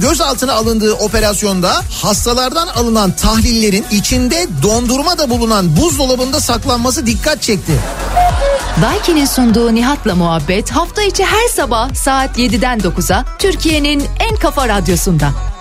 [0.00, 7.72] gözaltına alındığı operasyonda hastalardan alınan tahlillerin içinde dondurma da bulunan buzdolabında saklanması dikkat çekti.
[8.82, 15.51] Daiki'nin sunduğu Nihat'la muhabbet hafta içi her sabah saat 7'den 9'a Türkiye'nin en kafa radyosunda.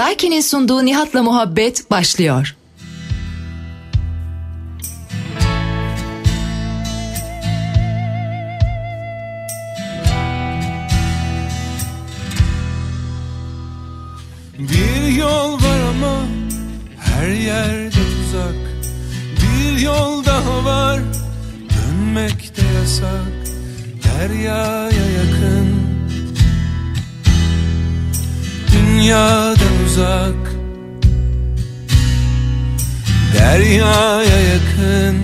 [0.00, 2.56] Daiki'nin sunduğu Nihat'la muhabbet başlıyor.
[14.58, 16.22] Bir yol var ama
[16.98, 18.54] her yerde tuzak.
[19.42, 21.00] Bir yol daha var
[21.70, 23.32] dönmek de yasak.
[24.04, 25.99] Deryaya yakın
[29.00, 30.52] Dünyadan uzak.
[33.34, 35.16] Deryaya yakın.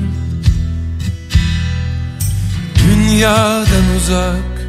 [2.79, 4.69] Dünyadan uzak.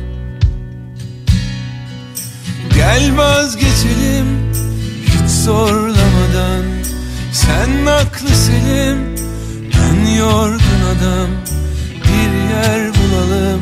[2.76, 4.52] Gel vazgeçelim
[5.06, 6.66] hiç zorlamadan.
[7.32, 9.16] Sen aklı selim
[9.74, 11.30] ben yorgun adam.
[12.04, 13.62] Bir yer bulalım.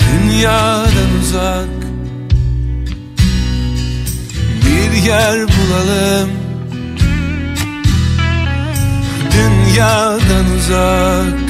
[0.00, 1.83] Dünyadan uzak
[4.74, 6.30] Bir yer bulalım.
[9.32, 11.40] Dünyadan uzak.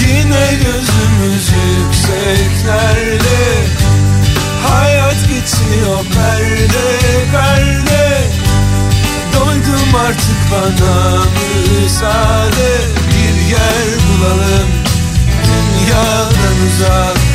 [0.00, 3.40] Yine gözümüz yükseklerde.
[4.68, 6.88] Hayat geçiyor perde
[7.32, 8.22] perde.
[9.34, 11.22] Doydum artık bana
[11.80, 12.70] müsaade.
[13.10, 14.68] Bir yer bulalım.
[15.44, 17.27] Dünyadan uzak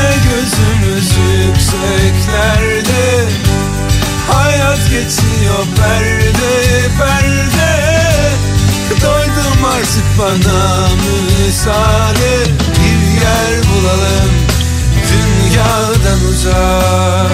[0.00, 1.10] Yine gözümüz
[1.46, 3.28] yükseklerde
[4.28, 7.70] Hayat geçiyor perde perde.
[9.02, 12.44] Doydum artık bana müsaade.
[12.76, 14.30] Bir yer bulalım
[15.10, 17.30] dünyadan uzak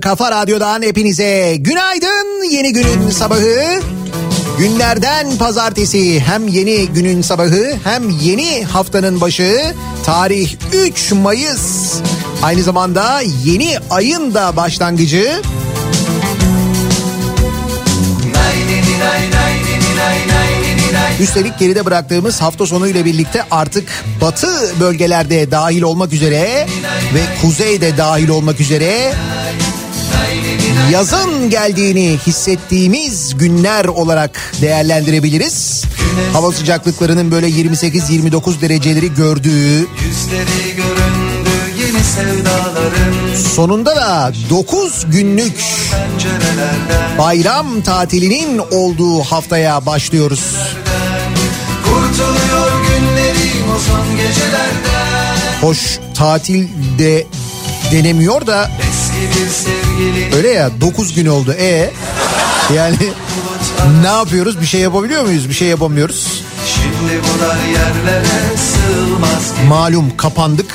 [0.00, 2.50] Kafa Radyo'dan hepinize günaydın.
[2.50, 3.80] Yeni günün sabahı.
[4.58, 9.74] Günlerden pazartesi hem yeni günün sabahı hem yeni haftanın başı.
[10.04, 11.94] Tarih 3 Mayıs.
[12.42, 15.42] Aynı zamanda yeni ayın da başlangıcı.
[21.20, 23.88] Üstelik geride bıraktığımız hafta sonu ile birlikte artık
[24.20, 26.66] batı bölgelerde dahil olmak üzere
[27.14, 29.12] ve kuzeyde dahil olmak üzere
[30.92, 35.84] yazın geldiğini hissettiğimiz günler olarak değerlendirebiliriz.
[36.32, 39.86] Hava sıcaklıklarının böyle 28-29 dereceleri gördüğü
[43.54, 45.64] sonunda da 9 günlük
[47.18, 50.56] bayram tatilinin olduğu haftaya başlıyoruz.
[51.84, 55.02] Kurtuluyor günlerim son gecelerden
[55.60, 57.26] Hoş tatilde
[57.92, 58.70] denemiyor da
[60.36, 61.52] öyle ya 9 gün oldu.
[61.52, 61.90] E
[62.74, 62.96] yani
[64.02, 64.60] ne yapıyoruz?
[64.60, 65.48] Bir şey yapabiliyor muyuz?
[65.48, 66.42] Bir şey yapamıyoruz.
[69.68, 70.74] Malum kapandık.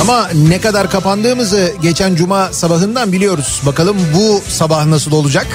[0.00, 3.60] Ama ne kadar kapandığımızı geçen cuma sabahından biliyoruz.
[3.66, 5.46] Bakalım bu sabah nasıl olacak?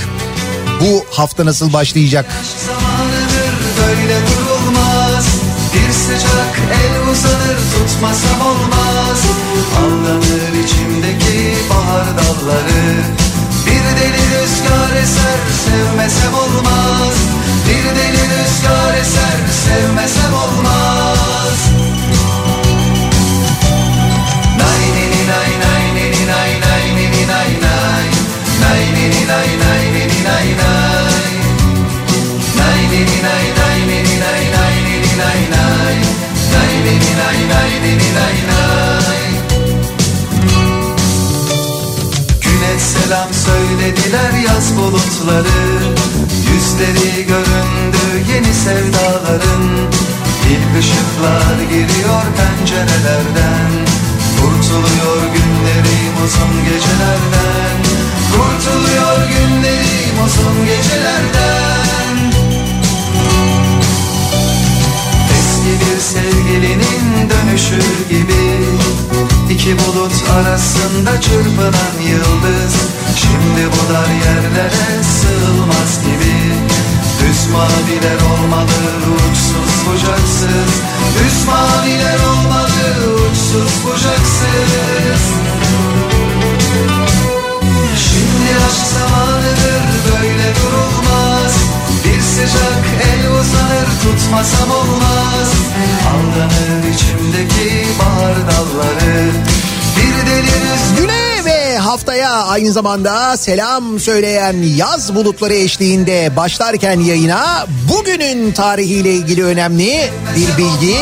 [0.81, 2.25] Bu hafta nasıl başlayacak?
[2.67, 5.25] Zamanıdır böyle durulmaz
[5.73, 9.00] Bir sıcak el uzanır tutmasam olmaz
[12.17, 13.03] dalları
[13.65, 17.15] Bir deli rüzgar eser sevmesem olmaz
[17.67, 21.57] Bir deli rüzgar eser sevmesem olmaz
[24.59, 28.05] Nay nini nay nay nini nay nay nini nay nay
[28.61, 31.31] Nay nini nay nay nini nay nay
[32.57, 35.97] Nay nini nay nay nini nay nay nini nay nay
[36.53, 38.60] Nay nini nay nay nini nay nay
[43.91, 45.93] söylediler yaz bulutları.
[46.53, 49.63] Yüzleri göründü yeni sevdaların.
[50.51, 53.71] İlk ışıklar giriyor pencerelerden.
[54.41, 57.77] Kurtuluyor günlerim uzun gecelerden.
[58.31, 62.31] Kurtuluyor günlerim uzun gecelerden.
[65.37, 68.61] Eski bir sevgilinin dönüşü gibi
[69.51, 72.75] İki bulut arasında çırpınan yıldız.
[73.15, 76.35] Şimdi bu dar yerlere sığılmaz gibi.
[77.19, 78.79] Düz maviler olmalı
[79.15, 80.71] uçsuz bucaksız.
[81.19, 85.23] Düz maviler olmalı uçsuz bucaksız.
[87.97, 91.40] Şimdi aşk zamanıdır böyle durulmaz
[92.31, 95.49] sıcak el uzanır tutmasam olmaz
[96.11, 99.31] Aldanır içimdeki bahar dalları
[99.97, 100.51] Bir deli
[100.97, 109.43] Güne ve haftaya aynı zamanda selam söyleyen yaz bulutları eşliğinde başlarken yayına bugünün tarihiyle ilgili
[109.45, 110.97] önemli bir bilgi.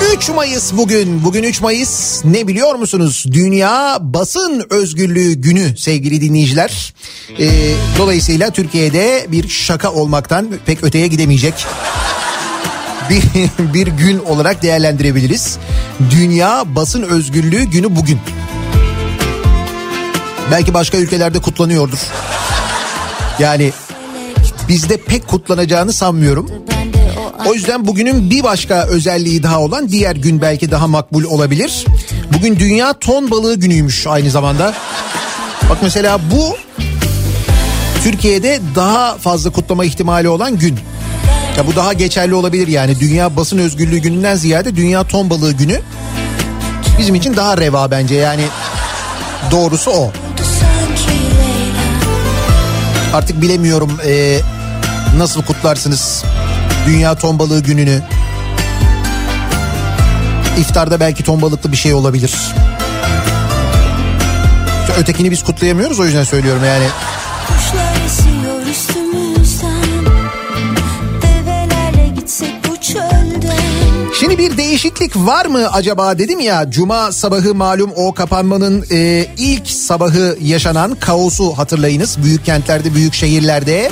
[0.00, 1.24] 3 Mayıs bugün.
[1.24, 3.24] Bugün 3 Mayıs ne biliyor musunuz?
[3.32, 6.94] Dünya Basın Özgürlüğü Günü sevgili dinleyiciler.
[7.38, 7.50] Ee,
[7.98, 11.54] dolayısıyla Türkiye'de bir şaka olmaktan pek öteye gidemeyecek
[13.10, 13.22] bir,
[13.74, 15.58] bir gün olarak değerlendirebiliriz.
[16.10, 18.18] Dünya Basın Özgürlüğü Günü bugün.
[20.50, 21.98] Belki başka ülkelerde kutlanıyordur.
[23.38, 23.72] Yani
[24.68, 26.50] bizde pek kutlanacağını sanmıyorum.
[27.46, 31.86] O yüzden bugünün bir başka özelliği daha olan diğer gün belki daha makbul olabilir.
[32.32, 34.74] Bugün Dünya Ton Balığı Günü'ymüş aynı zamanda.
[35.70, 36.56] Bak mesela bu
[38.02, 40.78] Türkiye'de daha fazla kutlama ihtimali olan gün.
[41.56, 45.80] Ya bu daha geçerli olabilir yani Dünya Basın Özgürlüğü Günü'nden ziyade Dünya Ton Balığı Günü
[46.98, 48.44] bizim için daha reva bence yani
[49.50, 50.12] doğrusu o.
[53.14, 54.38] Artık bilemiyorum e,
[55.16, 56.24] nasıl kutlarsınız
[56.86, 58.02] Dünya Ton Balığı Günü'nü.
[60.58, 62.34] İftarda belki ton balıklı bir şey olabilir.
[64.80, 66.84] İşte ötekini biz kutlayamıyoruz o yüzden söylüyorum yani.
[74.20, 79.70] Şimdi bir değişiklik var mı acaba dedim ya cuma sabahı malum o kapanmanın e, ilk
[79.70, 83.90] sabahı yaşanan kaosu hatırlayınız büyük kentlerde büyük şehirlerde.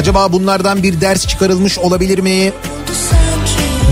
[0.00, 2.52] Acaba bunlardan bir ders çıkarılmış olabilir mi?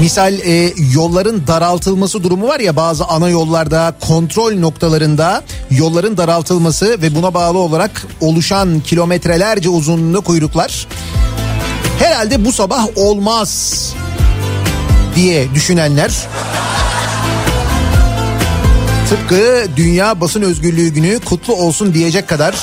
[0.01, 7.15] Misal e, yolların daraltılması durumu var ya bazı ana yollarda kontrol noktalarında yolların daraltılması ve
[7.15, 10.87] buna bağlı olarak oluşan kilometrelerce uzunluğunda kuyruklar.
[11.99, 13.83] Herhalde bu sabah olmaz
[15.17, 16.13] diye düşünenler
[19.09, 22.55] Tıpkı Dünya Basın Özgürlüğü Günü kutlu olsun diyecek kadar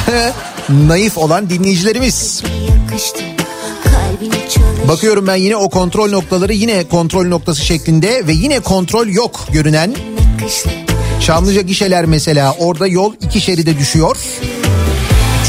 [0.68, 2.42] naif olan dinleyicilerimiz.
[4.88, 9.94] Bakıyorum ben yine o kontrol noktaları yine kontrol noktası şeklinde ve yine kontrol yok görünen.
[11.20, 14.16] Çamlıca gişeler mesela orada yol iki şeride düşüyor.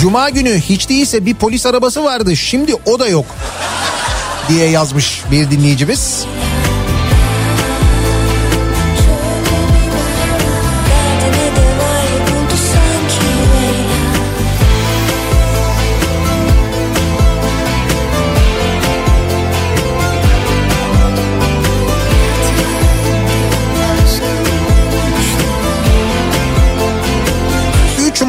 [0.02, 3.26] Cuma günü hiç değilse bir polis arabası vardı şimdi o da yok
[4.50, 6.26] diye yazmış bir dinleyicimiz.
[6.26, 6.43] Derdine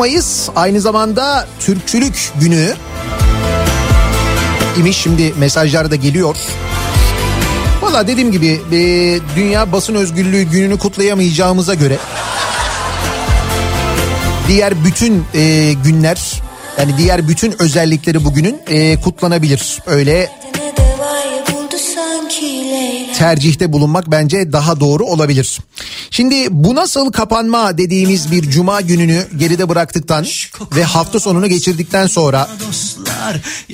[0.05, 2.75] Mayıs aynı zamanda Türkçülük günü
[4.79, 6.37] imiş şimdi mesajlar da geliyor.
[7.83, 8.79] Valla dediğim gibi e,
[9.37, 11.99] Dünya Basın Özgürlüğü gününü kutlayamayacağımıza göre
[14.49, 16.43] diğer bütün e, günler
[16.79, 19.83] yani diğer bütün özellikleri bugünün e, kutlanabilir.
[19.87, 20.31] Öyle
[23.19, 25.59] tercihte bulunmak bence daha doğru olabilir.
[26.15, 30.27] Şimdi bu nasıl kapanma dediğimiz bir cuma gününü geride bıraktıktan
[30.77, 32.49] ve hafta sonunu geçirdikten sonra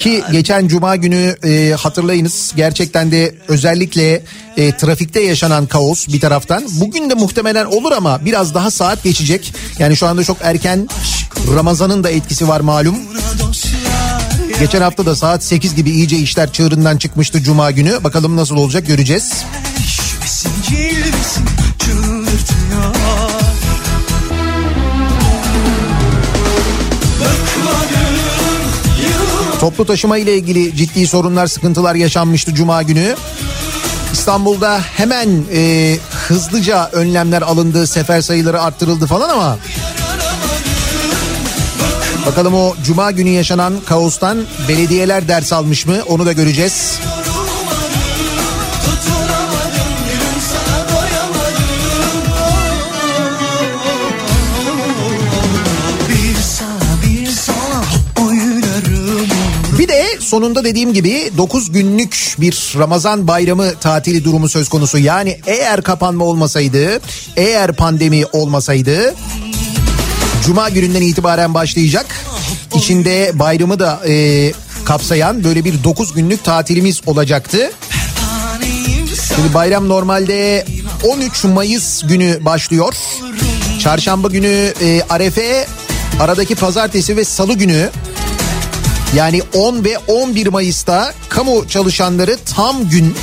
[0.00, 4.22] ki geçen cuma günü e, hatırlayınız gerçekten de özellikle
[4.56, 9.54] e, trafikte yaşanan kaos bir taraftan bugün de muhtemelen olur ama biraz daha saat geçecek.
[9.78, 10.88] Yani şu anda çok erken
[11.54, 12.96] Ramazan'ın da etkisi var malum.
[14.60, 18.04] Geçen hafta da saat 8 gibi iyice işler çığırından çıkmıştı cuma günü.
[18.04, 19.32] Bakalım nasıl olacak göreceğiz.
[20.68, 22.94] Cilvesin çıldırtıyor
[29.60, 33.16] Toplu taşıma ile ilgili ciddi sorunlar, sıkıntılar yaşanmıştı cuma günü.
[34.12, 35.96] İstanbul'da hemen e,
[36.28, 39.58] hızlıca önlemler alındı, sefer sayıları arttırıldı falan ama
[42.26, 46.98] bakalım o cuma günü yaşanan kaostan belediyeler ders almış mı onu da göreceğiz.
[60.30, 64.98] Sonunda dediğim gibi 9 günlük bir Ramazan bayramı tatili durumu söz konusu.
[64.98, 67.00] Yani eğer kapanma olmasaydı,
[67.36, 69.14] eğer pandemi olmasaydı
[70.46, 72.06] Cuma gününden itibaren başlayacak.
[72.74, 74.52] İçinde bayramı da e,
[74.84, 77.70] kapsayan böyle bir 9 günlük tatilimiz olacaktı.
[79.34, 80.66] Şimdi bayram normalde
[81.08, 82.94] 13 Mayıs günü başlıyor.
[83.80, 85.66] Çarşamba günü e, Arefe,
[86.20, 87.90] aradaki pazartesi ve salı günü
[89.16, 93.14] yani 10 ve 11 Mayıs'ta kamu çalışanları tam gün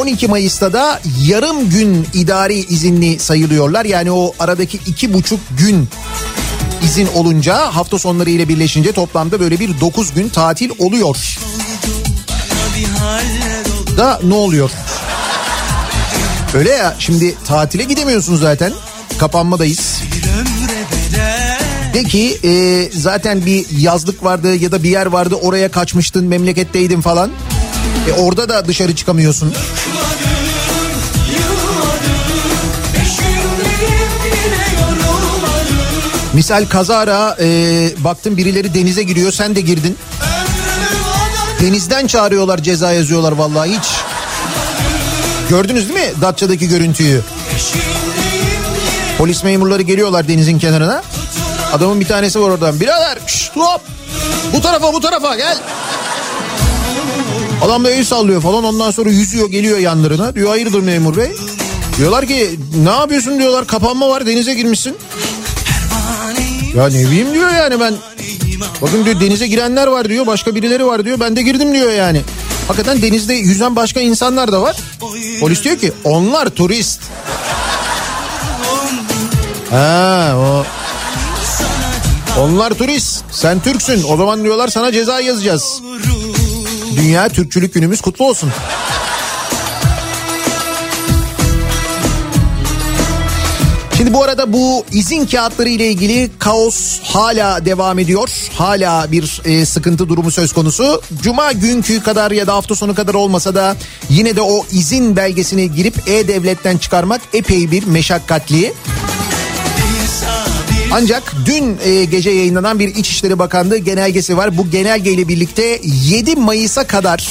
[0.00, 3.84] 12 Mayıs'ta da yarım gün idari izinli sayılıyorlar.
[3.84, 5.88] Yani o aradaki iki buçuk gün
[6.84, 11.16] izin olunca hafta sonları ile birleşince toplamda böyle bir 9 gün tatil oluyor.
[13.96, 14.70] Da ne oluyor?
[16.54, 18.72] Öyle ya şimdi tatile gidemiyorsun zaten.
[19.18, 20.02] Kapanmadayız.
[21.94, 27.00] De ki e, zaten bir yazlık vardı ya da bir yer vardı oraya kaçmıştın memleketteydin
[27.00, 27.30] falan.
[28.08, 29.52] E orada da dışarı çıkamıyorsun.
[36.32, 37.46] Misal kazara e,
[37.98, 39.96] baktın birileri denize giriyor sen de girdin.
[41.60, 43.86] Denizden çağırıyorlar ceza yazıyorlar vallahi hiç.
[45.50, 47.20] Gördünüz değil mi Datça'daki görüntüyü?
[49.18, 51.02] Polis memurları geliyorlar denizin kenarına.
[51.72, 52.80] Adamın bir tanesi var oradan.
[52.80, 53.80] Birader şşt, hop
[54.52, 55.58] bu tarafa bu tarafa gel.
[57.62, 60.34] Adam da el sallıyor falan ondan sonra yüzüyor geliyor yanlarına.
[60.34, 61.32] Diyor hayırdır memur bey?
[61.98, 64.96] Diyorlar ki ne yapıyorsun diyorlar kapanma var denize girmişsin.
[66.76, 67.94] Ya ne bileyim diyor yani ben.
[68.82, 72.20] Bakın diyor denize girenler var diyor başka birileri var diyor ben de girdim diyor yani.
[72.68, 74.76] Hakikaten denizde yüzen başka insanlar da var.
[75.40, 77.00] Polis diyor ki onlar turist.
[79.70, 80.64] Ha o.
[82.40, 83.24] Onlar turist.
[83.30, 84.02] Sen Türksün.
[84.08, 85.82] O zaman diyorlar sana ceza yazacağız.
[86.96, 88.50] Dünya Türkçülük günümüz kutlu olsun.
[93.96, 98.28] Şimdi bu arada bu izin kağıtları ile ilgili kaos hala devam ediyor.
[98.54, 101.02] Hala bir e, sıkıntı durumu söz konusu.
[101.22, 103.76] Cuma günkü kadar ya da hafta sonu kadar olmasa da
[104.08, 108.72] yine de o izin belgesini girip E-Devlet'ten çıkarmak epey bir meşakkatli.
[110.94, 114.58] Ancak dün e, gece yayınlanan bir İçişleri Bakanlığı genelgesi var.
[114.58, 117.28] Bu genelgeyle birlikte 7 Mayıs'a kadar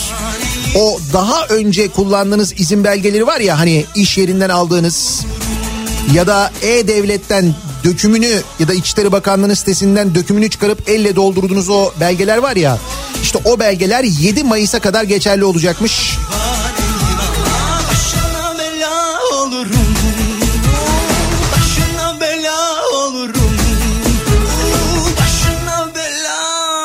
[0.76, 5.26] o daha önce kullandığınız izin belgeleri var ya hani iş yerinden aldığınız
[6.14, 12.38] ya da E-Devlet'ten dökümünü ya da İçişleri Bakanlığı'nın sitesinden dökümünü çıkarıp elle doldurduğunuz o belgeler
[12.38, 12.78] var ya
[13.24, 16.18] işte o belgeler 7 Mayıs'a kadar geçerli olacakmış.
[16.20, 16.41] Başına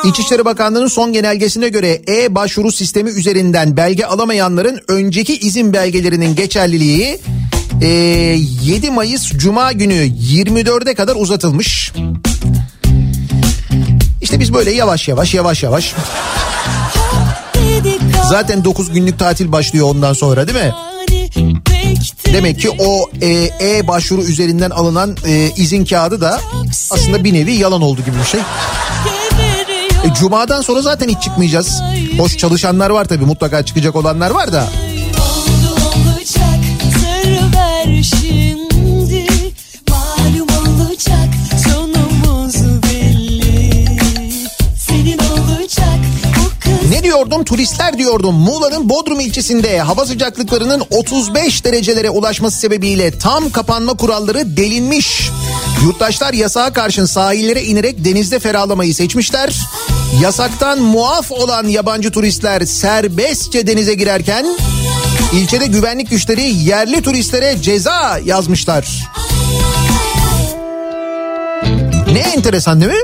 [0.07, 7.19] İçişleri Bakanlığı'nın son genelgesine göre e-başvuru sistemi üzerinden belge alamayanların önceki izin belgelerinin geçerliliği
[7.81, 11.93] e, 7 Mayıs Cuma günü 24'e kadar uzatılmış.
[14.21, 15.95] İşte biz böyle yavaş yavaş yavaş yavaş
[18.29, 20.73] zaten 9 günlük tatil başlıyor ondan sonra değil mi?
[22.33, 26.41] Demek ki o e, e-başvuru üzerinden alınan e, izin kağıdı da
[26.91, 28.39] aslında bir nevi yalan oldu gibi bir şey.
[30.07, 31.81] E, Cuma'dan sonra zaten hiç çıkmayacağız.
[32.17, 34.67] Boş çalışanlar var tabii mutlaka çıkacak olanlar var da.
[46.89, 53.97] Ne diyordum turistler diyordum Muğla'nın Bodrum ilçesinde hava sıcaklıklarının 35 derecelere ulaşması sebebiyle tam kapanma
[53.97, 55.29] kuralları delinmiş.
[55.83, 59.55] Yurttaşlar yasağa karşın sahillere inerek denizde ferahlamayı seçmişler.
[60.21, 64.45] Yasaktan muaf olan yabancı turistler serbestçe denize girerken
[65.33, 69.09] ilçede güvenlik güçleri yerli turistlere ceza yazmışlar.
[72.13, 72.99] Ne enteresan değil mi?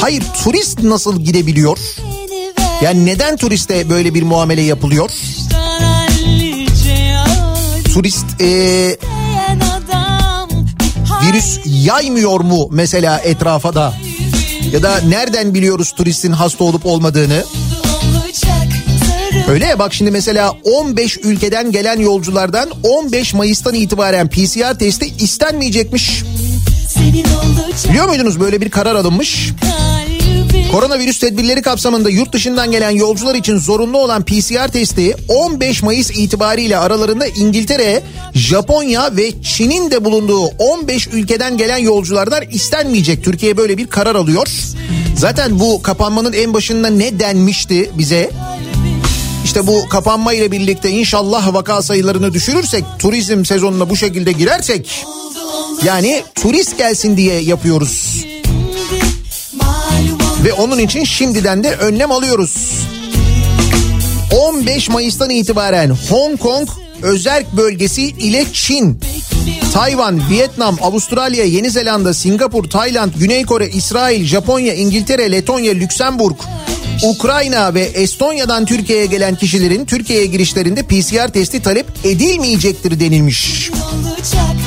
[0.00, 1.78] Hayır turist nasıl gidebiliyor?
[2.82, 5.10] Yani neden turiste böyle bir muamele yapılıyor?
[7.94, 8.46] Turist e,
[11.26, 13.94] virüs yaymıyor mu mesela etrafa da?
[14.72, 17.44] Ya da nereden biliyoruz turistin hasta olup olmadığını?
[19.48, 26.24] Öyle ya bak şimdi mesela 15 ülkeden gelen yolculardan 15 Mayıs'tan itibaren PCR testi istenmeyecekmiş.
[27.88, 29.52] Biliyor muydunuz böyle bir karar alınmış?
[29.60, 29.97] kalbim
[30.72, 36.78] Koronavirüs tedbirleri kapsamında yurt dışından gelen yolcular için zorunlu olan PCR testi 15 Mayıs itibariyle
[36.78, 38.02] aralarında İngiltere,
[38.34, 43.24] Japonya ve Çin'in de bulunduğu 15 ülkeden gelen yolculardan istenmeyecek.
[43.24, 44.48] Türkiye böyle bir karar alıyor.
[45.16, 48.30] Zaten bu kapanmanın en başında ne denmişti bize?
[49.44, 55.04] İşte bu kapanma ile birlikte inşallah vaka sayılarını düşürürsek, turizm sezonuna bu şekilde girersek
[55.84, 58.24] yani turist gelsin diye yapıyoruz.
[60.48, 62.86] Ve onun için şimdiden de önlem alıyoruz.
[64.48, 66.68] 15 Mayıs'tan itibaren Hong Kong
[67.02, 69.00] özerk bölgesi ile Çin,
[69.72, 76.36] Tayvan, Vietnam, Avustralya, Yeni Zelanda, Singapur, Tayland, Güney Kore, İsrail, Japonya, İngiltere, Letonya, Lüksemburg,
[77.02, 83.70] Ukrayna ve Estonya'dan Türkiye'ye gelen kişilerin Türkiye'ye girişlerinde PCR testi talep edilmeyecektir denilmiş.
[83.70, 84.57] olacak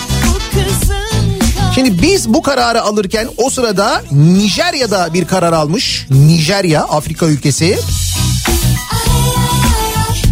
[1.75, 6.05] Şimdi biz bu kararı alırken o sırada Nijerya'da bir karar almış.
[6.10, 7.79] Nijerya Afrika ülkesi.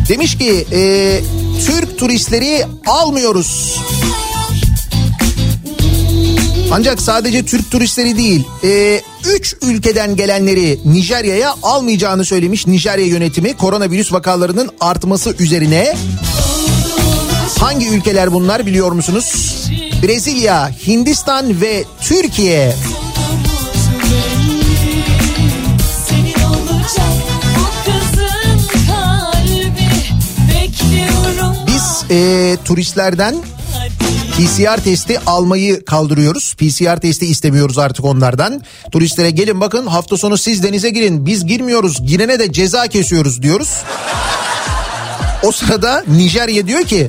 [0.10, 1.21] Demiş ki e,
[1.65, 3.80] Türk turistleri almıyoruz.
[6.71, 9.02] Ancak sadece Türk turistleri değil, e,
[9.36, 15.95] üç ülkeden gelenleri Nijerya'ya almayacağını söylemiş Nijerya yönetimi koronavirüs vakalarının artması üzerine.
[17.60, 19.56] Hangi ülkeler bunlar biliyor musunuz?
[20.04, 22.76] Brezilya, Hindistan ve Türkiye.
[31.68, 33.36] Biz e, turistlerden
[34.38, 36.54] PCR testi almayı kaldırıyoruz.
[36.54, 38.64] PCR testi istemiyoruz artık onlardan.
[38.92, 41.26] Turistlere gelin bakın hafta sonu siz denize girin.
[41.26, 42.08] Biz girmiyoruz.
[42.08, 43.70] Girene de ceza kesiyoruz diyoruz.
[45.44, 47.08] O sırada Nijerya diyor ki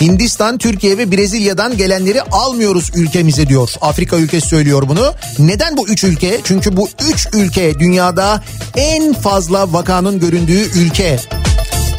[0.00, 3.70] Hindistan, Türkiye ve Brezilya'dan gelenleri almıyoruz ülkemize diyor.
[3.80, 5.14] Afrika ülkesi söylüyor bunu.
[5.38, 6.40] Neden bu üç ülke?
[6.44, 8.42] Çünkü bu üç ülke dünyada
[8.76, 11.18] en fazla vakanın göründüğü ülke.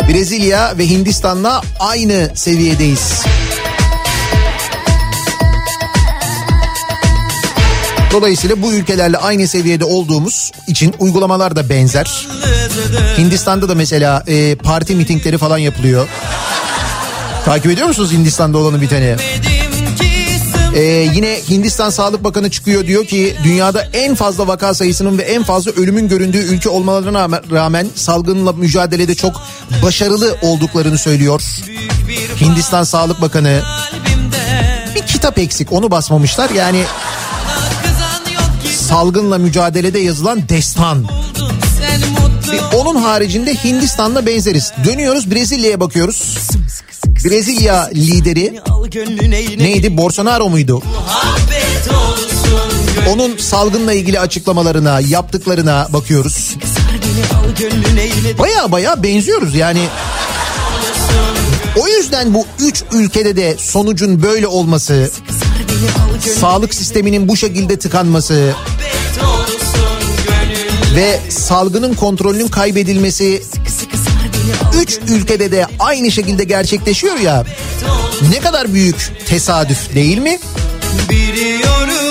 [0.10, 3.21] Brezilya ve Hindistan'la aynı seviyedeyiz.
[8.12, 12.27] Dolayısıyla bu ülkelerle aynı seviyede olduğumuz için uygulamalar da benzer.
[13.17, 16.08] Hindistan'da da mesela e, parti mitingleri falan yapılıyor.
[17.45, 19.15] Takip ediyor musunuz Hindistan'da olanı biteni?
[20.75, 20.81] Ee,
[21.15, 25.71] yine Hindistan Sağlık Bakanı çıkıyor diyor ki dünyada en fazla vaka sayısının ve en fazla
[25.71, 29.41] ölümün göründüğü ülke olmalarına rağmen- rağmen salgınla mücadelede çok
[29.84, 31.41] başarılı olduklarını söylüyor.
[32.41, 33.62] Hindistan Sağlık Bakanı
[34.95, 36.84] bir kitap eksik onu basmamışlar yani
[38.77, 41.05] salgınla mücadelede yazılan destan.
[42.75, 44.71] Onun haricinde Hindistan'la benzeriz.
[44.86, 46.38] Dönüyoruz Brezilya'ya bakıyoruz.
[47.25, 48.60] Brezilya lideri
[49.58, 49.97] neydi?
[49.97, 50.84] Bolsonaro muydu?
[53.10, 56.55] Onun salgınla ilgili açıklamalarına, yaptıklarına bakıyoruz.
[58.39, 59.81] Baya baya benziyoruz yani.
[61.75, 65.12] O yüzden bu üç ülkede de sonucun böyle olması,
[66.39, 68.53] sağlık sisteminin bu şekilde tıkanması
[70.95, 73.43] ve salgının kontrolünün kaybedilmesi
[74.81, 77.45] üç ülkede de aynı şekilde gerçekleşiyor ya.
[78.31, 80.39] Ne kadar büyük tesadüf değil mi?
[81.10, 82.04] Biliyorum,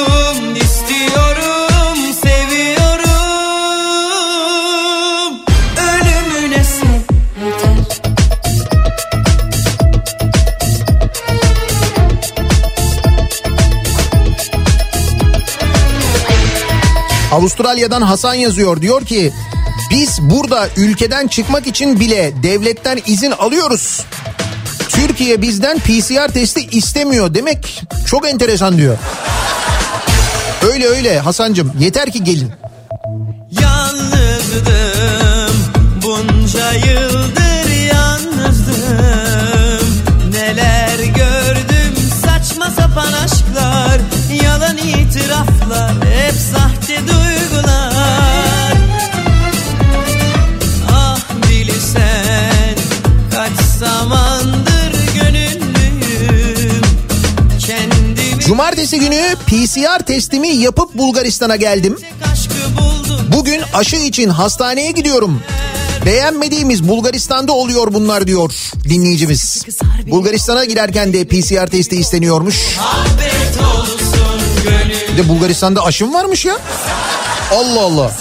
[17.34, 19.32] Avustralya'dan Hasan yazıyor diyor ki
[19.90, 24.04] biz burada ülkeden çıkmak için bile devletten izin alıyoruz.
[24.88, 28.98] Türkiye bizden PCR testi istemiyor demek çok enteresan diyor.
[30.72, 32.50] Öyle öyle Hasancım yeter ki gelin.
[33.60, 34.74] Yalnızdım,
[36.02, 37.13] bunca yıldır
[58.46, 61.96] Cumartesi günü PCR testimi yapıp Bulgaristan'a geldim.
[63.36, 65.42] Bugün aşı için hastaneye gidiyorum.
[66.06, 68.52] Beğenmediğimiz Bulgaristan'da oluyor bunlar diyor
[68.88, 69.64] dinleyicimiz.
[70.06, 72.78] Bulgaristan'a giderken de PCR testi isteniyormuş.
[75.12, 76.58] Bir de Bulgaristan'da aşım varmış ya.
[77.52, 78.12] Allah Allah.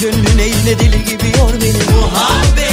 [0.00, 2.65] Gönlüne yine deli gibi yor beni Muhabbet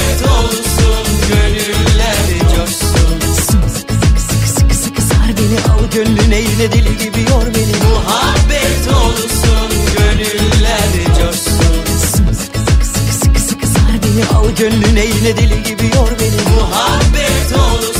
[5.94, 13.66] gönlüne yine deli gibi yor beni Muhabbet olsun gönüller coşsun Sıkı sıkı sıkı sıkı sıkı
[13.66, 17.93] sar beni al gönlüne yine deli gibi yor beni Muhabbet olsun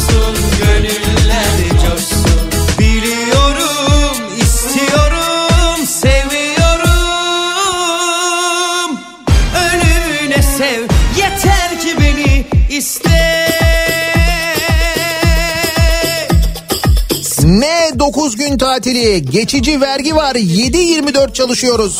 [18.34, 21.98] 9 gün tatili, geçici vergi var, 7-24 çalışıyoruz.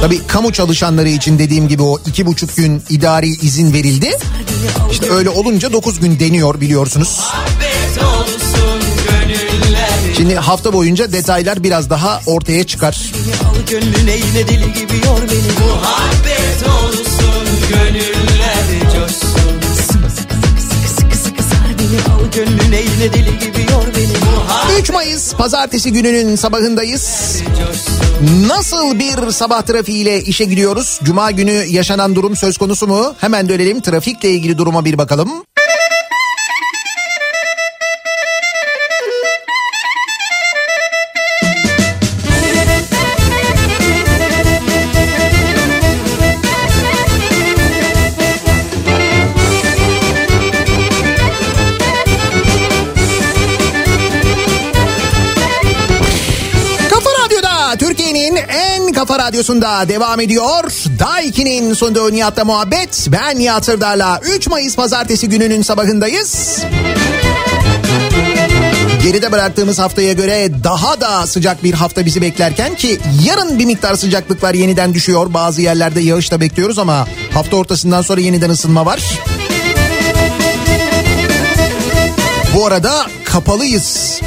[0.00, 4.10] Tabii kamu çalışanları için dediğim gibi o iki buçuk gün idari izin verildi.
[4.90, 7.20] İşte öyle olunca 9 gün deniyor biliyorsunuz.
[10.16, 13.12] Şimdi hafta boyunca detaylar biraz daha ortaya çıkar.
[13.70, 17.09] Gönlüne yine deli gibi yor beni Muhabbet olsun
[22.08, 27.36] al gönlüne yine deli gibi yor beni Muhabbet 3 Mayıs pazartesi gününün sabahındayız.
[28.46, 31.00] Nasıl bir sabah trafiğiyle işe gidiyoruz?
[31.04, 33.14] Cuma günü yaşanan durum söz konusu mu?
[33.20, 35.30] Hemen dönelim trafikle ilgili duruma bir bakalım.
[59.30, 60.72] Radyosunda devam ediyor.
[60.98, 63.06] Daiki'nin sunduğu Nihat'la muhabbet.
[63.12, 66.58] Ben Nihat Sırdar'la 3 Mayıs pazartesi gününün sabahındayız.
[69.02, 73.96] Geride bıraktığımız haftaya göre daha da sıcak bir hafta bizi beklerken ki yarın bir miktar
[73.96, 75.34] sıcaklıklar yeniden düşüyor.
[75.34, 79.00] Bazı yerlerde yağış da bekliyoruz ama hafta ortasından sonra yeniden ısınma var.
[82.54, 84.20] Bu arada kapalıyız.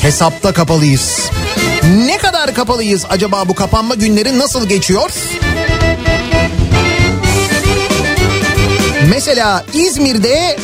[0.00, 1.30] Hesapta kapalıyız.
[2.06, 5.10] Ne kadar kapalıyız acaba bu kapanma günleri nasıl geçiyor?
[9.10, 10.56] Mesela İzmir'de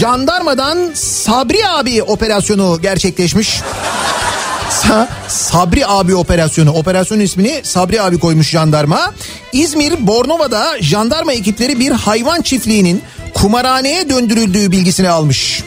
[0.00, 3.60] jandarmadan Sabri abi operasyonu gerçekleşmiş.
[4.70, 6.72] Sa- Sabri abi operasyonu.
[6.72, 9.12] Operasyonun ismini Sabri abi koymuş jandarma.
[9.52, 13.02] İzmir Bornova'da jandarma ekipleri bir hayvan çiftliğinin
[13.34, 15.62] kumarhaneye döndürüldüğü bilgisini almış.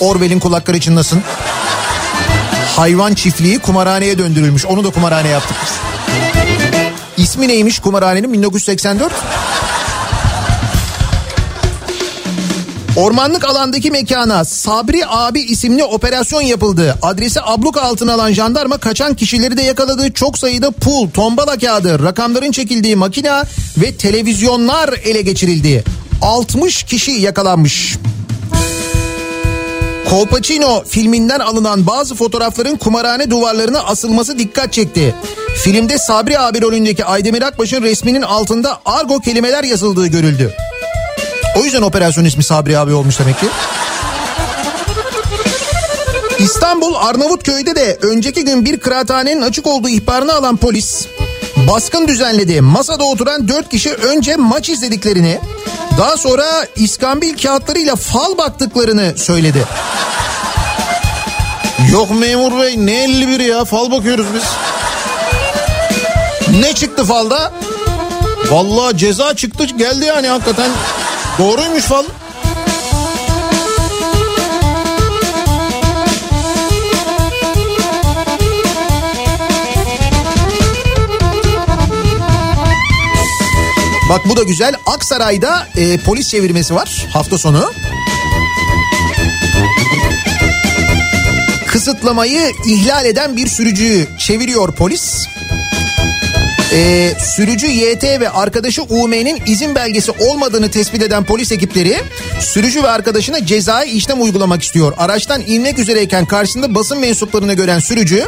[0.00, 1.22] Orwell'in kulakları çınlasın.
[2.80, 4.66] Hayvan çiftliği kumarhaneye döndürülmüş.
[4.66, 5.72] Onu da kumarhane yaptık biz.
[7.24, 9.12] İsmi neymiş kumarhanenin 1984?
[12.96, 16.98] Ormanlık alandaki mekana Sabri abi isimli operasyon yapıldı.
[17.02, 20.12] Adresi abluka altına alan jandarma kaçan kişileri de yakaladı.
[20.12, 23.44] Çok sayıda pul, tombala kağıdı, rakamların çekildiği makina
[23.76, 25.84] ve televizyonlar ele geçirildi.
[26.22, 27.96] 60 kişi yakalanmış.
[30.10, 35.14] Colpacino filminden alınan bazı fotoğrafların kumarhane duvarlarına asılması dikkat çekti.
[35.56, 40.54] Filmde Sabri abi rolündeki Aydemir Akbaş'ın resminin altında argo kelimeler yazıldığı görüldü.
[41.58, 43.46] O yüzden operasyon ismi Sabri abi olmuş demek ki.
[46.38, 51.06] İstanbul Arnavutköy'de de önceki gün bir kıraathanenin açık olduğu ihbarını alan polis
[51.70, 52.60] baskın düzenledi.
[52.60, 55.40] Masada oturan dört kişi önce maç izlediklerini
[55.98, 56.44] daha sonra
[56.76, 59.64] iskambil kağıtlarıyla fal baktıklarını söyledi.
[61.92, 64.42] Yok memur bey ne 51 ya fal bakıyoruz biz.
[66.60, 67.52] Ne çıktı falda?
[68.50, 70.70] Vallahi ceza çıktı geldi yani hakikaten.
[71.38, 72.04] Doğruymuş fal.
[84.10, 84.74] Bak bu da güzel.
[84.86, 87.72] Aksaray'da e, polis çevirmesi var hafta sonu.
[91.66, 95.26] Kısıtlamayı ihlal eden bir sürücüyü çeviriyor polis.
[96.72, 101.96] Ee, sürücü YT ve arkadaşı UM'nin izin belgesi olmadığını tespit eden polis ekipleri
[102.40, 104.92] sürücü ve arkadaşına cezai işlem uygulamak istiyor.
[104.98, 108.24] Araçtan inmek üzereyken karşısında basın mensuplarını gören sürücü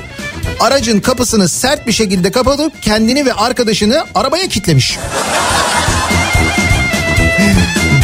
[0.61, 4.99] aracın kapısını sert bir şekilde kapatıp kendini ve arkadaşını arabaya kilitlemiş.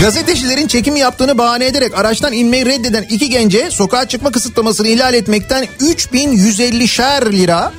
[0.01, 5.69] Gazetecilerin çekim yaptığını bahane ederek araçtan inmeyi reddeden iki gence sokağa çıkma kısıtlamasını ihlal etmekten
[5.81, 7.73] 3150'şer lira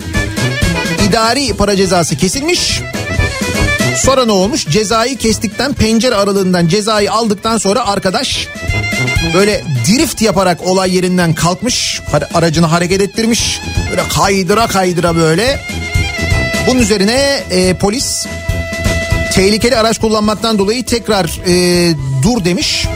[1.20, 2.82] idari para cezası kesilmiş.
[3.98, 4.68] Sonra ne olmuş?
[4.68, 8.48] Cezayı kestikten pencere aralığından cezayı aldıktan sonra arkadaş
[9.34, 12.02] böyle drift yaparak olay yerinden kalkmış.
[12.34, 13.60] Aracını hareket ettirmiş.
[13.90, 15.60] Böyle kaydıra kaydıra böyle.
[16.68, 18.26] Bunun üzerine e, polis
[19.34, 22.88] tehlikeli araç kullanmaktan dolayı tekrar e, dur demiş.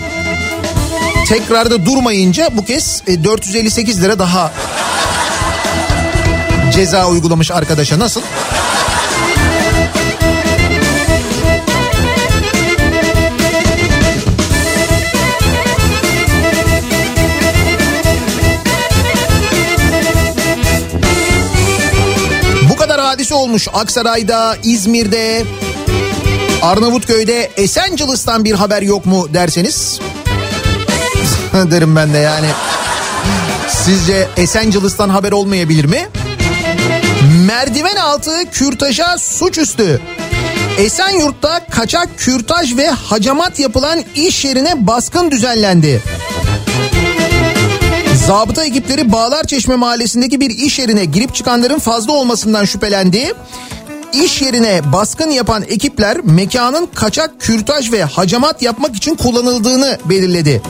[1.28, 4.52] Tekrar da durmayınca bu kez e, 458 lira daha
[6.74, 8.22] ceza uygulamış arkadaşa nasıl?
[22.70, 25.46] Bu kadar hadise olmuş Aksaray'da, İzmir'de,
[26.62, 30.00] Arnavutköy'de, Esencilis'ten bir haber yok mu derseniz
[31.72, 32.48] derim ben de yani.
[33.68, 36.10] Sizce Esencilis'ten haber olmayabilir mi?
[37.48, 40.02] Merdiven altı kürtaja suçüstü.
[40.78, 46.02] Esenyurt'ta kaçak kürtaj ve hacamat yapılan iş yerine baskın düzenlendi.
[48.28, 53.34] Zabıta ekipleri Bağlarçeşme mahallesindeki bir iş yerine girip çıkanların fazla olmasından şüphelendi.
[54.14, 60.62] İş yerine baskın yapan ekipler mekanın kaçak kürtaj ve hacamat yapmak için kullanıldığını belirledi.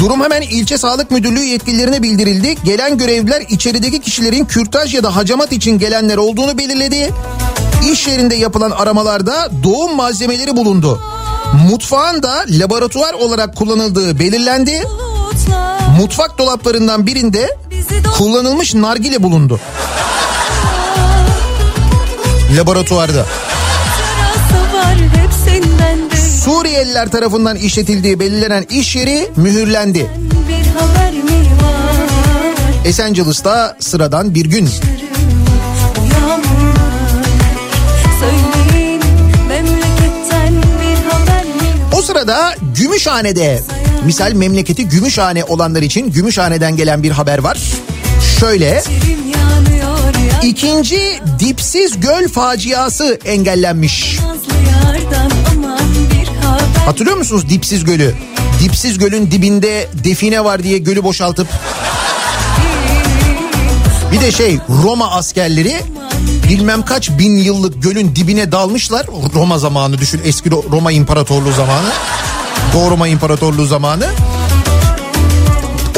[0.00, 2.56] Durum hemen ilçe sağlık müdürlüğü yetkililerine bildirildi.
[2.64, 7.10] Gelen görevliler içerideki kişilerin kürtaj ya da hacamat için gelenler olduğunu belirledi.
[7.92, 11.00] İş yerinde yapılan aramalarda doğum malzemeleri bulundu.
[11.70, 14.82] Mutfağın da laboratuvar olarak kullanıldığı belirlendi.
[16.00, 17.56] Mutfak dolaplarından birinde
[18.18, 19.60] kullanılmış nargile bulundu.
[22.56, 23.26] Laboratuvarda.
[26.44, 30.10] Suriyeliler tarafından işletildiği belirlenen iş yeri mühürlendi.
[32.84, 34.68] Esencilis'ta sıradan bir gün.
[41.92, 43.60] O sırada Gümüşhane'de
[44.04, 47.58] misal memleketi Gümüşhane olanlar için Gümüşhane'den gelen bir haber var.
[48.40, 48.82] Şöyle
[50.42, 54.18] ikinci dipsiz göl faciası engellenmiş.
[56.86, 58.14] Hatırlıyor musunuz Dipsiz Gölü?
[58.62, 61.48] Dipsiz Göl'ün dibinde define var diye gölü boşaltıp
[64.12, 65.80] bir de şey Roma askerleri
[66.48, 69.06] bilmem kaç bin yıllık gölün dibine dalmışlar.
[69.34, 71.88] Roma zamanı düşün eski Roma İmparatorluğu zamanı.
[72.74, 74.06] Doğu Roma İmparatorluğu zamanı.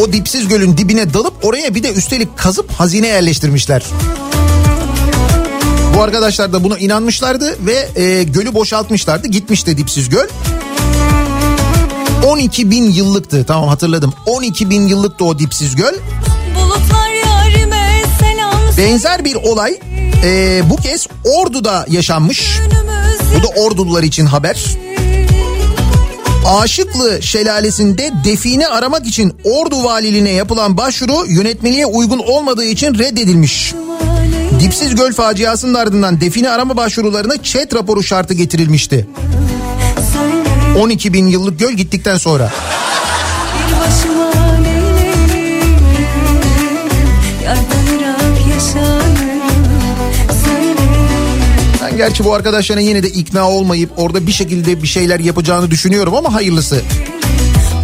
[0.01, 3.83] O dipsiz gölün dibine dalıp oraya bir de üstelik kazıp hazine yerleştirmişler.
[5.97, 9.29] Bu arkadaşlar da buna inanmışlardı ve e, gölü boşaltmışlardı.
[9.29, 10.29] Gitmişti dipsiz göl.
[12.27, 14.13] 12 bin yıllıktı tamam hatırladım.
[14.27, 15.95] 12 bin yıllıktı o dipsiz göl.
[18.79, 19.81] Benzer bir olay
[20.25, 22.59] e, bu kez Ordu'da yaşanmış.
[23.39, 24.67] Bu da Ordulular için haber.
[26.47, 33.75] Aşıklı şelalesinde define aramak için Ordu Valiliğine yapılan başvuru yönetmeliğe uygun olmadığı için reddedilmiş.
[34.61, 39.07] Dipsiz Göl faciasının ardından define arama başvurularına ÇED raporu şartı getirilmişti.
[40.77, 42.51] 12 bin yıllık göl gittikten sonra.
[51.83, 56.15] Ben gerçi bu arkadaşların yine de ikna olmayıp orada bir şekilde bir şeyler yapacağını düşünüyorum
[56.15, 56.83] ama hayırlısı.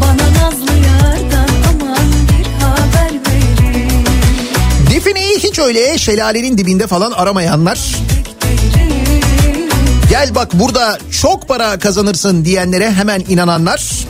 [0.00, 4.06] Bana nazlı yardan aman bir haber verin
[4.90, 8.07] Defineyi hiç öyle şelalenin dibinde falan aramayanlar
[10.18, 14.06] Gel bak burada çok para kazanırsın diyenlere hemen inananlar.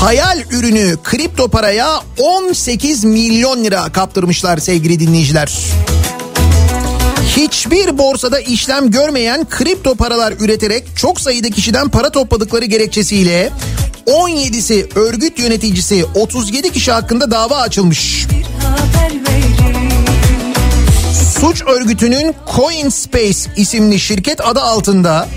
[0.00, 5.52] Hayal ürünü kripto paraya 18 milyon lira kaptırmışlar sevgili dinleyiciler.
[7.36, 13.50] Hiçbir borsada işlem görmeyen kripto paralar üreterek çok sayıda kişiden para topladıkları gerekçesiyle
[14.06, 18.26] 17'si örgüt yöneticisi 37 kişi hakkında dava açılmış.
[18.62, 19.61] haber verin
[21.42, 25.28] Suç örgütünün CoinSpace isimli şirket adı altında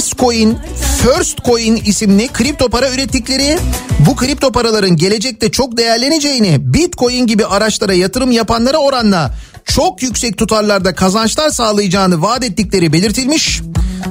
[0.00, 0.58] S-Coin,
[1.02, 3.58] First Coin isimli kripto para ürettikleri
[4.06, 10.94] bu kripto paraların gelecekte çok değerleneceğini Bitcoin gibi araçlara yatırım yapanlara oranla çok yüksek tutarlarda
[10.94, 13.60] kazançlar sağlayacağını vaat ettikleri belirtilmiş.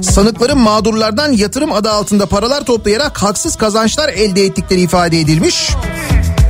[0.02, 5.70] Sanıkların mağdurlardan yatırım adı altında paralar toplayarak haksız kazançlar elde ettikleri ifade edilmiş.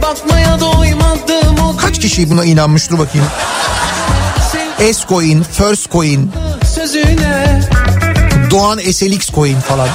[0.02, 3.26] Bakmaya doymadım o Kaç kişi buna inanmış dur bakayım.
[4.92, 6.32] S-Coin, First Coin,
[6.74, 7.60] sözüne
[8.50, 9.88] Doğan SLX Coin falan.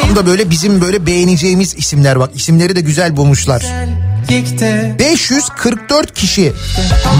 [0.00, 2.30] Tam da böyle bizim böyle beğeneceğimiz isimler bak.
[2.34, 3.62] İsimleri de güzel bulmuşlar.
[4.30, 6.52] Yekte 544 kişi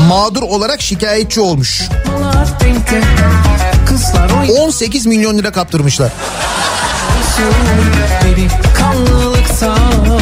[0.08, 1.82] mağdur olarak şikayetçi olmuş.
[2.06, 3.00] Dolar renkte
[3.86, 6.12] Kızlar 18 milyon lira kaptırmışlar.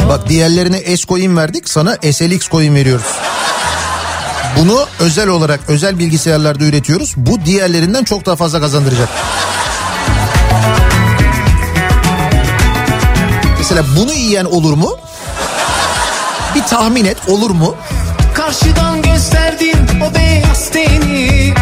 [0.09, 3.05] Bak diğerlerine S coin verdik sana SLX coin veriyoruz.
[4.57, 7.13] Bunu özel olarak özel bilgisayarlarda üretiyoruz.
[7.17, 9.09] Bu diğerlerinden çok daha fazla kazandıracak.
[13.57, 14.97] Mesela bunu yiyen olur mu?
[16.55, 17.75] Bir tahmin et olur mu?
[18.33, 21.53] Karşıdan gösterdin o beyaz teni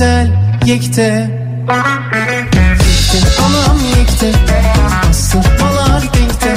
[0.00, 0.28] güzel
[0.66, 1.30] yekte
[2.88, 4.32] Yekte anam yekte
[5.10, 6.54] Asılmalar denkte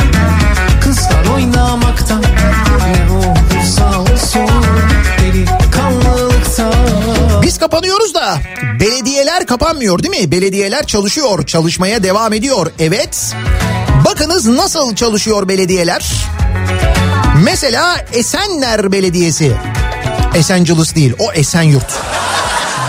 [0.82, 4.49] Kızlar oynamaktan Ne olursa olsun
[5.21, 6.71] Deli kanlılıkta
[7.41, 8.38] Biz kapanıyoruz da
[8.79, 10.32] belediyeler kapanmıyor değil mi?
[10.32, 12.71] Belediyeler çalışıyor, çalışmaya devam ediyor.
[12.79, 13.36] Evet.
[14.06, 16.13] Bakınız nasıl çalışıyor belediyeler?
[17.43, 19.51] Mesela Esenler Belediyesi.
[20.36, 22.03] Esenciles değil, o Esenyurt.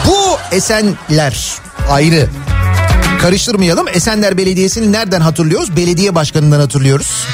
[0.06, 1.54] Bu Esenler
[1.90, 2.28] ayrı.
[3.20, 3.88] Karıştırmayalım.
[3.88, 5.76] Esenler Belediyesi'ni nereden hatırlıyoruz?
[5.76, 7.26] Belediye başkanından hatırlıyoruz.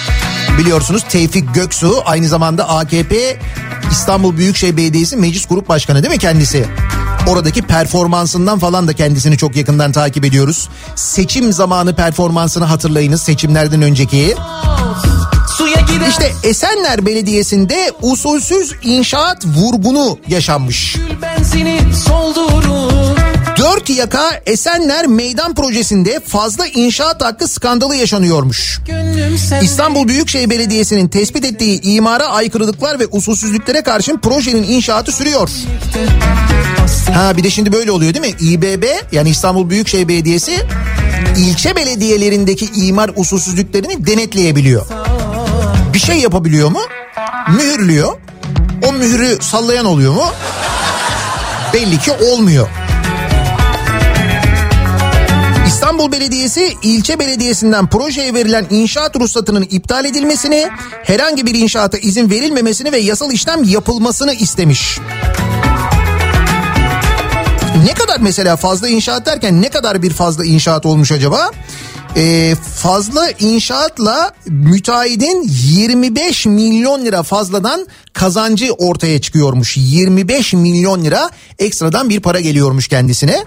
[0.58, 3.38] Biliyorsunuz Tevfik Göksu aynı zamanda AKP
[3.90, 6.66] İstanbul Büyükşehir Belediyesi Meclis Grup Başkanı değil mi kendisi?
[7.28, 10.68] Oradaki performansından falan da kendisini çok yakından takip ediyoruz.
[10.94, 14.34] Seçim zamanı performansını hatırlayınız seçimlerden önceki.
[16.08, 20.96] İşte Esenler Belediyesi'nde usulsüz inşaat vurgunu yaşanmış.
[21.22, 22.49] benzini soldurun
[23.60, 28.80] Dört yaka Esenler Meydan Projesi'nde fazla inşaat hakkı skandalı yaşanıyormuş.
[29.62, 35.50] İstanbul Büyükşehir Belediyesi'nin tespit ettiği imara aykırılıklar ve usulsüzlüklere karşın projenin inşaatı sürüyor.
[37.14, 38.40] Ha bir de şimdi böyle oluyor değil mi?
[38.40, 40.66] İBB yani İstanbul Büyükşehir Belediyesi
[41.36, 44.86] ilçe belediyelerindeki imar usulsüzlüklerini denetleyebiliyor.
[45.94, 46.80] Bir şey yapabiliyor mu?
[47.56, 48.16] Mühürlüyor.
[48.88, 50.26] O mührü sallayan oluyor mu?
[51.74, 52.68] Belli ki olmuyor.
[55.66, 60.68] İstanbul Belediyesi ilçe belediyesinden projeye verilen inşaat ruhsatının iptal edilmesini,
[61.04, 64.98] herhangi bir inşaata izin verilmemesini ve yasal işlem yapılmasını istemiş.
[67.84, 71.50] Ne kadar mesela fazla inşaat derken ne kadar bir fazla inşaat olmuş acaba?
[72.16, 79.76] Ee, fazla inşaatla müteahhidin 25 milyon lira fazladan kazancı ortaya çıkıyormuş.
[79.76, 83.44] 25 milyon lira ekstradan bir para geliyormuş kendisine.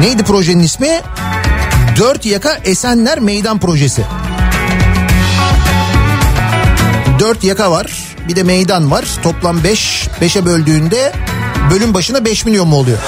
[0.00, 1.00] Neydi projenin ismi?
[1.98, 4.04] Dört Yaka Esenler Meydan Projesi.
[7.18, 8.16] Dört yaka var.
[8.28, 9.04] Bir de meydan var.
[9.22, 10.08] Toplam 5.
[10.20, 11.12] Beş, 5'e böldüğünde
[11.70, 12.98] bölüm başına 5 milyon mu oluyor?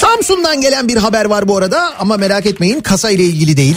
[0.00, 3.76] Samsun'dan gelen bir haber var bu arada ama merak etmeyin kasa ile ilgili değil.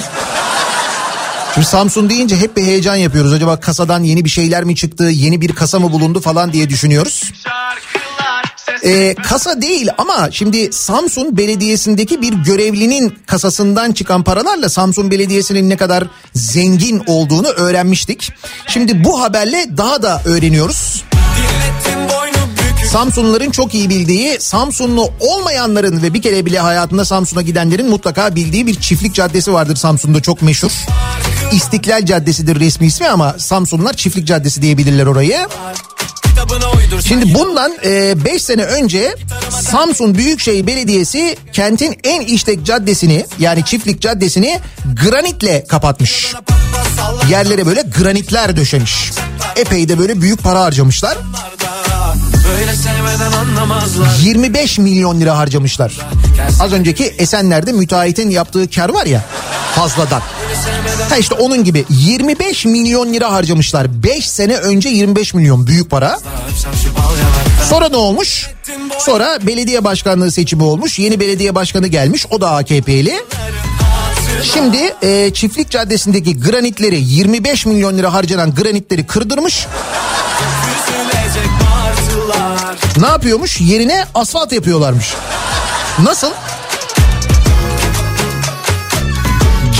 [1.53, 3.34] Şimdi Samsun deyince hep bir heyecan yapıyoruz.
[3.34, 7.32] Acaba kasadan yeni bir şeyler mi çıktı, yeni bir kasa mı bulundu falan diye düşünüyoruz.
[8.88, 15.77] Ee, kasa değil ama şimdi Samsun Belediyesi'ndeki bir görevlinin kasasından çıkan paralarla Samsun Belediyesi'nin ne
[15.77, 18.31] kadar zengin olduğunu öğrenmiştik.
[18.67, 21.03] Şimdi bu haberle daha da öğreniyoruz.
[22.91, 28.67] Samsunluların çok iyi bildiği, Samsunlu olmayanların ve bir kere bile hayatında Samsun'a gidenlerin mutlaka bildiği
[28.67, 30.71] bir çiftlik caddesi vardır Samsun'da çok meşhur.
[31.52, 35.48] İstiklal Caddesi'dir resmi ismi ama Samsunlular Çiftlik Caddesi diyebilirler orayı.
[37.08, 37.72] Şimdi bundan
[38.26, 39.16] 5 sene önce
[39.50, 44.60] Samsun Büyükşehir Belediyesi kentin en işlek caddesini yani çiftlik caddesini
[45.04, 46.34] granitle kapatmış.
[47.30, 49.12] Yerlere böyle granitler döşemiş.
[49.56, 51.18] Epey de böyle büyük para harcamışlar.
[52.45, 55.97] Böyle sevmeden anlamazlar 25 milyon lira harcamışlar.
[56.61, 59.23] Az önceki Esenler'de müteahhitin yaptığı kar var ya
[59.75, 60.21] fazladan.
[61.09, 64.03] Ha işte onun gibi 25 milyon lira harcamışlar.
[64.03, 66.19] 5 sene önce 25 milyon büyük para.
[67.69, 68.49] Sonra ne olmuş?
[68.99, 70.99] Sonra belediye başkanlığı seçimi olmuş.
[70.99, 72.25] Yeni belediye başkanı gelmiş.
[72.31, 73.13] O da AKP'li.
[74.53, 79.67] Şimdi e, Çiftlik Caddesi'ndeki granitleri 25 milyon lira harcanan granitleri kırdırmış.
[82.97, 83.61] Ne yapıyormuş?
[83.61, 85.13] Yerine asfalt yapıyorlarmış.
[86.03, 86.32] Nasıl?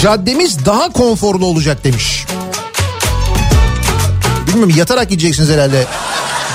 [0.02, 2.26] Caddemiz daha konforlu olacak demiş.
[4.48, 5.86] Bilmiyorum yatarak gideceksiniz herhalde.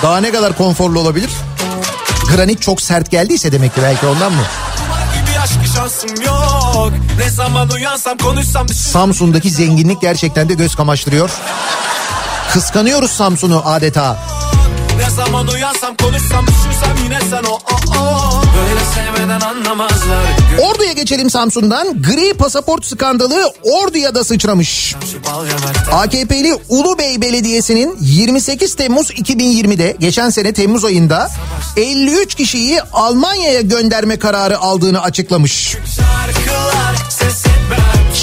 [0.02, 1.30] Daha ne kadar konforlu olabilir?
[2.36, 4.42] Granit çok sert geldiyse demek ki belki ondan mı?
[7.74, 11.30] uyansam düşün Samsun'daki zenginlik gerçekten de göz kamaştırıyor.
[12.52, 14.18] Kıskanıyoruz Samsun'u adeta.
[15.16, 20.22] Zaman uyansam konuşsam düşünsem yine sen o o o Böyle sevmeden anlamazlar
[20.62, 22.02] Ordu'ya geçelim Samsun'dan.
[22.02, 24.94] Gri pasaport skandalı Ordu'ya da sıçramış.
[25.92, 31.30] AKP'li Ulubey Belediyesi'nin 28 Temmuz 2020'de geçen sene Temmuz ayında
[31.76, 35.76] 53 kişiyi Almanya'ya gönderme kararı aldığını açıklamış.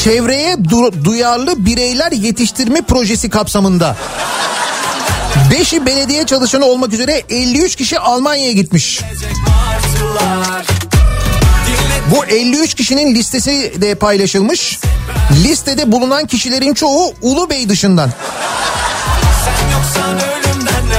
[0.03, 3.97] Çevreye du- duyarlı bireyler yetiştirme projesi kapsamında.
[5.51, 9.01] Beşi belediye çalışanı olmak üzere 53 kişi Almanya'ya gitmiş.
[12.11, 14.79] Bu 53 kişinin listesi de paylaşılmış.
[15.43, 17.13] Listede bulunan kişilerin çoğu
[17.69, 18.11] dışından.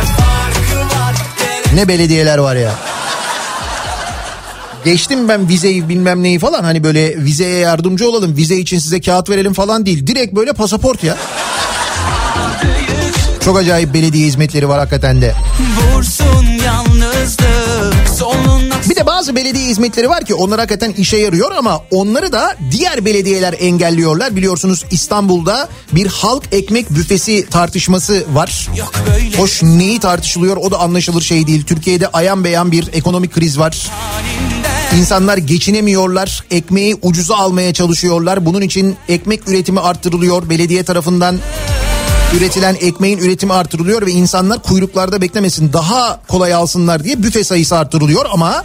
[0.05, 2.73] farkı var Gerek Ne belediyeler var ya.
[4.85, 9.31] Geçtim ben vizeyi bilmem neyi falan hani böyle vizeye yardımcı olalım vize için size kağıt
[9.31, 10.07] verelim falan değil.
[10.07, 11.17] Direkt böyle pasaport ya.
[13.45, 15.35] Çok acayip belediye hizmetleri var hakikaten de.
[15.95, 21.81] Vursun yalnızlık soluna Bir de bazı belediye hizmetleri var ki onlar hakikaten işe yarıyor ama
[21.91, 24.37] onları da diğer belediyeler engelliyorlar.
[24.37, 28.69] Biliyorsunuz İstanbul'da bir halk ekmek büfesi tartışması var.
[28.77, 31.65] yok böyle Hoş neyi tartışılıyor o da anlaşılır şey değil.
[31.65, 33.91] Türkiye'de ayan beyan bir ekonomik kriz var.
[34.99, 36.45] İnsanlar geçinemiyorlar.
[36.51, 38.47] Ekmeği ucuza almaya çalışıyorlar.
[38.47, 41.39] Bunun için ekmek üretimi arttırılıyor belediye tarafından.
[42.37, 48.27] Üretilen ekmeğin üretimi artırılıyor ve insanlar kuyruklarda beklemesin daha kolay alsınlar diye büfe sayısı artırılıyor
[48.33, 48.65] ama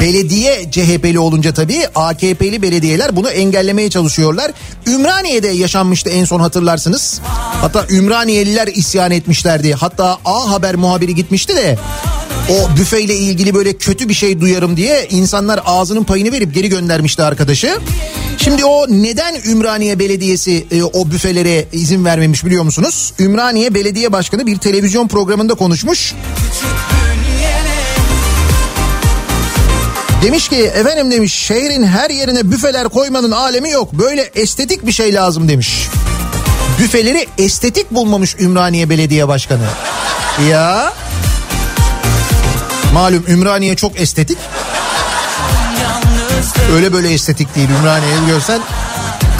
[0.00, 4.52] belediye CHP'li olunca tabii AKP'li belediyeler bunu engellemeye çalışıyorlar.
[4.86, 7.20] Ümraniye'de yaşanmıştı en son hatırlarsınız.
[7.60, 9.74] Hatta Ümraniyeliler isyan etmişlerdi.
[9.74, 11.78] Hatta A Haber muhabiri gitmişti de
[12.48, 17.22] o büfeyle ilgili böyle kötü bir şey duyarım diye insanlar ağzının payını verip geri göndermişti
[17.22, 17.78] arkadaşı.
[18.38, 23.12] Şimdi o neden Ümraniye Belediyesi e, o büfelere izin vermemiş biliyor musunuz?
[23.18, 26.14] Ümraniye Belediye Başkanı bir televizyon programında konuşmuş.
[30.22, 33.92] Demiş ki efendim demiş şehrin her yerine büfeler koymanın alemi yok.
[33.92, 35.88] Böyle estetik bir şey lazım demiş.
[36.78, 39.64] Büfeleri estetik bulmamış Ümraniye Belediye Başkanı.
[40.50, 40.92] Ya
[42.98, 44.38] malum Ümraniye çok estetik.
[46.74, 48.60] Öyle böyle estetik değil Ümraniye'yi görsen.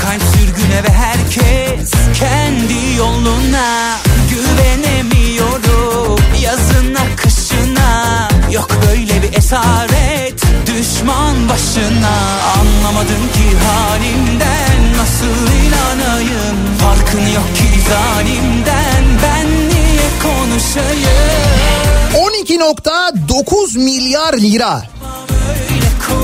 [0.02, 3.98] Kalp sürgüne ve herkes kendi yoluna
[4.30, 12.16] Güvenemiyorum yazına kışına Yok böyle bir esaret düşman başına
[12.60, 19.77] Anlamadım ki halimden nasıl inanayım Farkın yok ki zalimden ben
[22.14, 24.82] 12.9 milyar lira.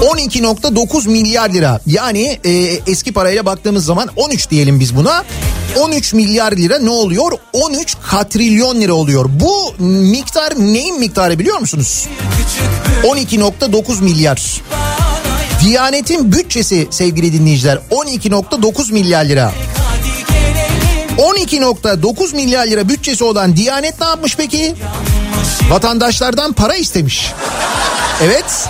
[0.03, 1.81] 12.9 milyar lira.
[1.87, 2.51] Yani e,
[2.87, 5.25] eski parayla baktığımız zaman 13 diyelim biz buna.
[5.81, 7.33] 13 milyar lira ne oluyor?
[7.53, 9.31] 13 katrilyon lira oluyor.
[9.31, 12.07] Bu miktar neyin miktarı biliyor musunuz?
[13.05, 14.63] 12.9 milyar.
[15.65, 19.53] Diyanet'in bütçesi sevgili dinleyiciler 12.9 milyar lira.
[21.19, 24.75] 12.9 milyar lira bütçesi olan Diyanet ne yapmış peki?
[25.71, 27.33] Vatandaşlardan para istemiş.
[28.23, 28.69] Evet.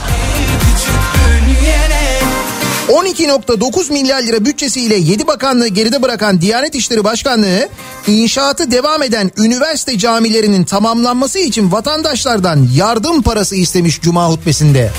[2.88, 7.68] 12.9 milyar lira bütçesiyle 7 bakanlığı geride bırakan Diyanet İşleri Başkanlığı
[8.06, 14.90] inşaatı devam eden üniversite camilerinin tamamlanması için vatandaşlardan yardım parası istemiş Cuma hutbesinde.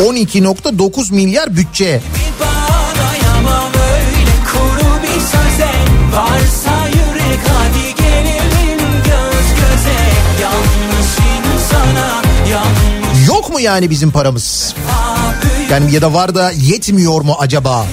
[0.00, 2.02] 12.9 milyar bütçe.
[6.12, 9.98] Varsa yürek hadi gelelim göz göze
[10.42, 14.74] Yanlış insana yanlış Yok mu yani bizim paramız?
[15.70, 17.86] Yani ya da var da yetmiyor mu acaba?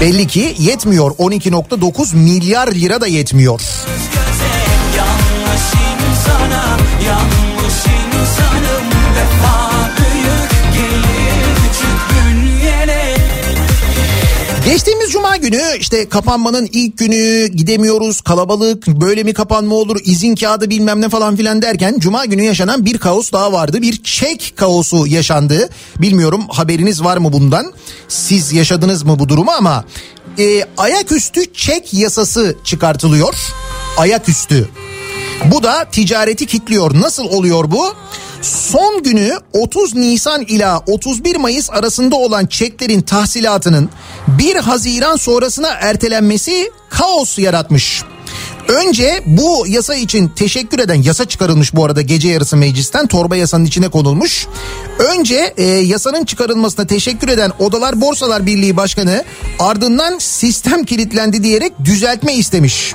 [0.00, 1.10] Belli ki yetmiyor.
[1.10, 3.60] 12.9 milyar lira da yetmiyor.
[3.60, 4.52] göze
[4.96, 5.62] Yanlış
[6.10, 7.41] insana yanlış
[14.72, 20.70] Geçtiğimiz cuma günü işte kapanmanın ilk günü gidemiyoruz kalabalık böyle mi kapanma olur izin kağıdı
[20.70, 23.82] bilmem ne falan filan derken cuma günü yaşanan bir kaos daha vardı.
[23.82, 25.68] Bir çek kaosu yaşandı.
[25.98, 27.72] Bilmiyorum haberiniz var mı bundan?
[28.08, 29.84] Siz yaşadınız mı bu durumu ama
[30.38, 33.34] e, ayaküstü çek yasası çıkartılıyor.
[33.96, 34.68] Ayaküstü.
[35.44, 37.00] Bu da ticareti kitliyor.
[37.00, 37.94] Nasıl oluyor bu?
[38.42, 43.90] Son günü 30 Nisan ila 31 Mayıs arasında olan çeklerin tahsilatının
[44.28, 48.02] 1 Haziran sonrasına ertelenmesi kaos yaratmış.
[48.68, 53.64] Önce bu yasa için teşekkür eden yasa çıkarılmış bu arada gece yarısı meclisten torba yasanın
[53.64, 54.46] içine konulmuş.
[54.98, 59.24] Önce e, yasanın çıkarılmasına teşekkür eden Odalar Borsalar Birliği Başkanı
[59.58, 62.94] ardından sistem kilitlendi diyerek düzeltme istemiş.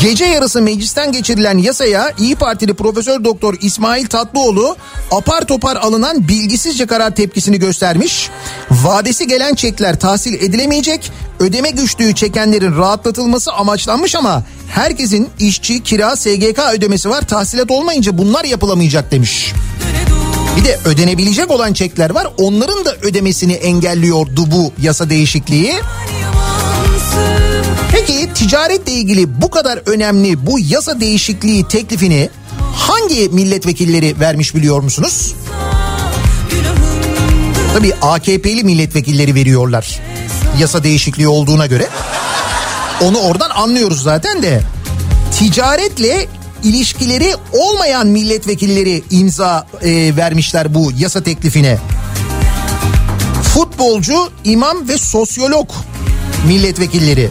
[0.00, 4.76] Gece yarısı meclisten geçirilen yasaya İyi Partili Profesör Doktor İsmail Tatlıoğlu
[5.10, 8.30] apar topar alınan bilgisizce karar tepkisini göstermiş.
[8.70, 16.58] Vadesi gelen çekler tahsil edilemeyecek, ödeme güçlüğü çekenlerin rahatlatılması amaçlanmış ama herkesin işçi, kira, SGK
[16.72, 17.22] ödemesi var.
[17.22, 19.52] Tahsilat olmayınca bunlar yapılamayacak demiş.
[20.56, 22.28] Bir de ödenebilecek olan çekler var.
[22.38, 25.74] Onların da ödemesini engelliyordu bu yasa değişikliği.
[27.92, 32.30] Peki ticaretle ilgili bu kadar önemli bu yasa değişikliği teklifini
[32.76, 35.34] hangi milletvekilleri vermiş biliyor musunuz?
[37.74, 40.00] Tabii AKP'li milletvekilleri veriyorlar.
[40.58, 41.88] Yasa değişikliği olduğuna göre.
[43.00, 44.60] Onu oradan anlıyoruz zaten de.
[45.38, 46.26] Ticaretle
[46.64, 51.78] ilişkileri olmayan milletvekilleri imza e, vermişler bu yasa teklifine.
[53.54, 55.70] Futbolcu, imam ve sosyolog
[56.46, 57.30] milletvekilleri.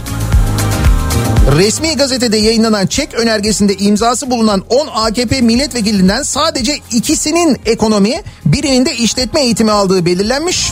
[1.52, 8.96] Resmi gazetede yayınlanan çek önergesinde imzası bulunan 10 AKP milletvekilinden sadece ikisinin ekonomi, birinin de
[8.96, 10.72] işletme eğitimi aldığı belirlenmiş.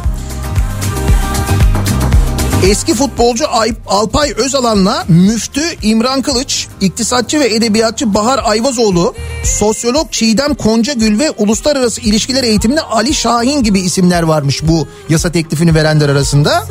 [2.66, 9.14] Eski futbolcu Ay- Alpay Özalan'la müftü İmran Kılıç, iktisatçı ve edebiyatçı Bahar Ayvazoğlu,
[9.44, 15.76] sosyolog Çiğdem Koncagül ve uluslararası ilişkiler eğitiminde Ali Şahin gibi isimler varmış bu yasa teklifini
[15.76, 16.64] verenler arasında.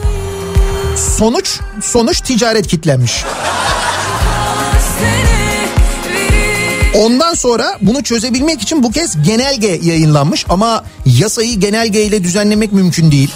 [0.97, 3.24] Sonuç sonuç ticaret kitlenmiş.
[6.95, 13.30] Ondan sonra bunu çözebilmek için bu kez genelge yayınlanmış ama yasayı genelgeyle düzenlemek mümkün değil.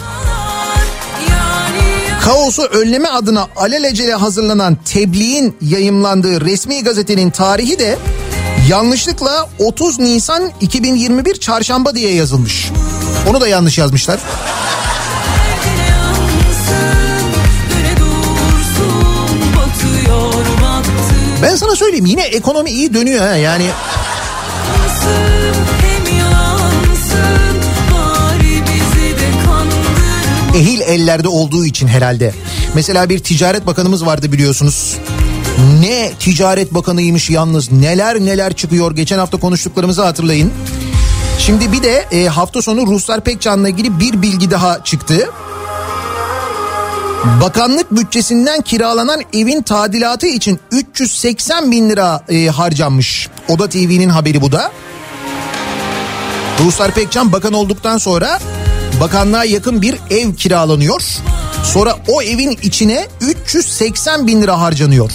[2.25, 7.99] Kaosu önleme adına alelacele hazırlanan tebliğin yayımlandığı resmi gazetenin tarihi de
[8.69, 12.71] yanlışlıkla 30 Nisan 2021 çarşamba diye yazılmış.
[13.31, 14.21] Onu da yanlış yazmışlar.
[21.45, 23.67] Ben sana söyleyeyim yine ekonomi iyi dönüyor ha yani.
[30.55, 32.35] ehil ellerde olduğu için herhalde.
[32.75, 34.97] Mesela bir ticaret bakanımız vardı biliyorsunuz.
[35.81, 40.53] Ne ticaret bakanıymış yalnız neler neler çıkıyor geçen hafta konuştuklarımızı hatırlayın.
[41.39, 45.31] Şimdi bir de e, hafta sonu Ruslar Pekcan'la ilgili bir bilgi daha çıktı.
[47.25, 53.29] Bakanlık bütçesinden kiralanan evin tadilatı için 380 bin lira e, harcanmış.
[53.49, 54.73] Oda TV'nin haberi bu da.
[56.65, 58.39] Ruslar Pekcan bakan olduktan sonra
[59.01, 61.03] bakanlığa yakın bir ev kiralanıyor.
[61.65, 65.11] Sonra o evin içine 380 bin lira harcanıyor.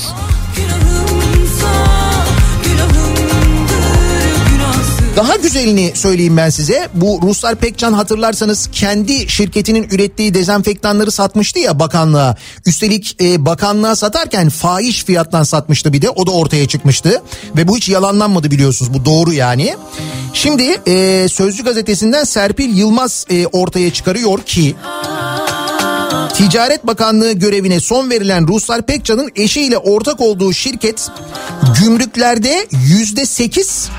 [5.20, 6.90] Daha güzelini söyleyeyim ben size.
[6.94, 12.36] Bu Ruslar Pekcan hatırlarsanız kendi şirketinin ürettiği dezenfektanları satmıştı ya bakanlığa.
[12.66, 16.10] Üstelik e, bakanlığa satarken fahiş fiyattan satmıştı bir de.
[16.10, 17.22] O da ortaya çıkmıştı.
[17.58, 18.94] Ve bu hiç yalanlanmadı biliyorsunuz.
[18.94, 19.76] Bu doğru yani.
[20.34, 24.76] Şimdi e, Sözcü gazetesinden Serpil Yılmaz e, ortaya çıkarıyor ki...
[26.34, 31.08] Ticaret Bakanlığı görevine son verilen Ruslar Pekcan'ın eşiyle ortak olduğu şirket
[31.82, 33.90] gümrüklerde yüzde sekiz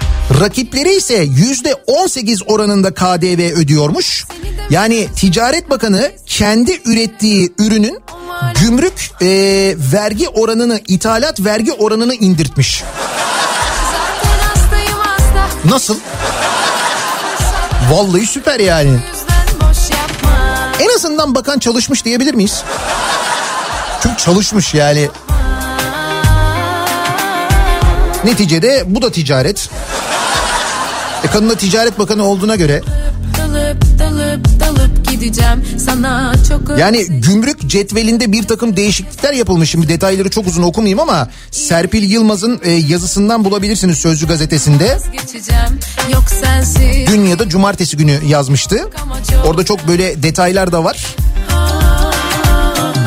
[0.41, 4.27] rakipleri ise yüzde on sekiz oranında KDV ödüyormuş.
[4.71, 7.99] Yani Ticaret Bakanı kendi ürettiği ürünün
[8.61, 9.27] gümrük e,
[9.93, 12.85] vergi oranını ithalat vergi oranını indirtmiş.
[15.65, 15.97] Nasıl?
[17.91, 18.99] Vallahi süper yani.
[20.81, 22.63] En azından bakan çalışmış diyebilir miyiz?
[24.03, 25.09] Çünkü çalışmış yani.
[28.25, 29.71] Neticede bu da ticaret.
[31.33, 32.83] Kadın ticaret bakanı olduğuna göre
[33.39, 39.71] Dalıp dalıp dalıp gideceğim Sana çok yani gümrük cetvelinde bir takım değişiklikler yapılmış.
[39.71, 44.99] Şimdi detayları çok uzun okumayayım ama Serpil Yılmaz'ın e, yazısından bulabilirsiniz Sözcü gazetesinde.
[46.13, 46.25] Yok
[47.07, 48.89] Dün ya da cumartesi günü yazmıştı.
[49.47, 51.07] Orada çok böyle detaylar da var.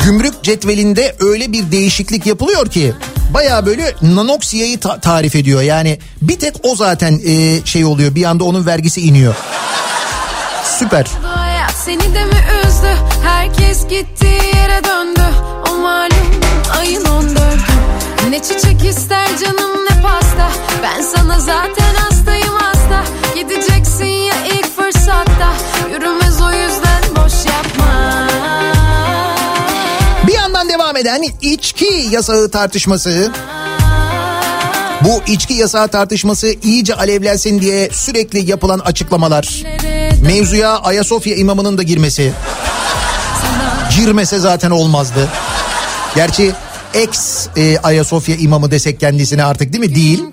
[0.03, 2.93] Gümrük cetvelinde öyle bir değişiklik yapılıyor ki
[3.33, 5.61] baya böyle nanoksiyayı ta- tarif ediyor.
[5.61, 8.15] Yani bir tek o zaten e, şey oluyor.
[8.15, 9.35] Bir anda onun vergisi iniyor.
[10.79, 11.05] Süper.
[11.85, 12.35] Seni de mi
[12.67, 12.97] üzdü?
[13.23, 15.21] Herkes gittiği yere döndü.
[15.71, 16.27] O malum
[16.79, 17.63] ayın on dördü.
[18.29, 20.49] Ne çiçek ister canım ne pasta.
[20.83, 23.03] Ben sana zaten hastayım hasta.
[23.35, 25.53] Gideceksin ya ilk fırsatta.
[25.91, 28.12] Yürümez o yüzden boş yapma
[31.03, 33.31] eden içki yasağı tartışması.
[35.01, 39.63] Bu içki yasağı tartışması iyice alevlensin diye sürekli yapılan açıklamalar.
[40.21, 42.33] Mevzuya Ayasofya imamının da girmesi.
[43.97, 45.29] Girmese zaten olmazdı.
[46.15, 46.51] Gerçi
[46.93, 49.95] ex e, Ayasofya imamı desek kendisine artık değil mi?
[49.95, 50.23] Değil.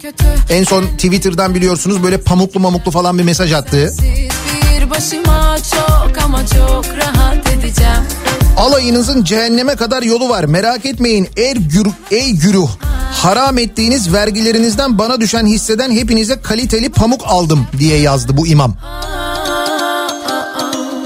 [0.50, 3.94] En son Twitter'dan biliyorsunuz böyle pamuklu mamuklu falan bir mesaj attı.
[4.00, 10.44] Bir başıma çok ama çok rahat edeceğim Alayınızın cehenneme kadar yolu var.
[10.44, 11.28] Merak etmeyin.
[11.36, 12.70] Er gür, ey güruh.
[13.12, 18.74] Haram ettiğiniz vergilerinizden bana düşen hisseden hepinize kaliteli pamuk aldım diye yazdı bu imam.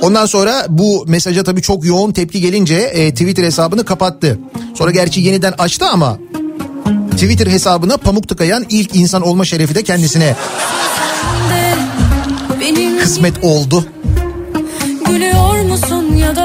[0.03, 4.39] Ondan sonra bu mesaja tabii çok yoğun tepki gelince e, Twitter hesabını kapattı.
[4.75, 6.19] Sonra gerçi yeniden açtı ama
[7.11, 10.37] Twitter hesabına pamuk tıkayan ilk insan olma şerefi de kendisine
[13.05, 13.85] kısmet oldu.
[15.07, 16.44] gülüyor musun ya da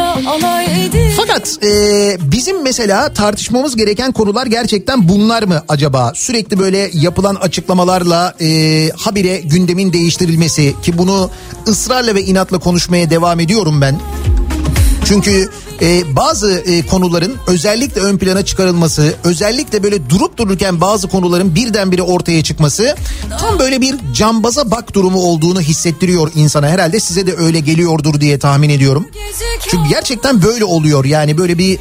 [1.17, 6.11] Fakat e, bizim mesela tartışmamız gereken konular gerçekten bunlar mı acaba?
[6.15, 11.30] Sürekli böyle yapılan açıklamalarla e, habire gündemin değiştirilmesi ki bunu
[11.67, 13.99] ısrarla ve inatla konuşmaya devam ediyorum ben.
[15.05, 15.49] Çünkü
[15.82, 22.01] e, bazı e, konuların özellikle ön plana çıkarılması, özellikle böyle durup dururken bazı konuların birdenbire
[22.01, 22.95] ortaya çıkması
[23.39, 26.67] tam böyle bir cambaza bak durumu olduğunu hissettiriyor insana.
[26.69, 29.07] Herhalde size de öyle geliyordur diye tahmin ediyorum.
[29.69, 31.80] Çünkü gerçekten böyle oluyor yani böyle bir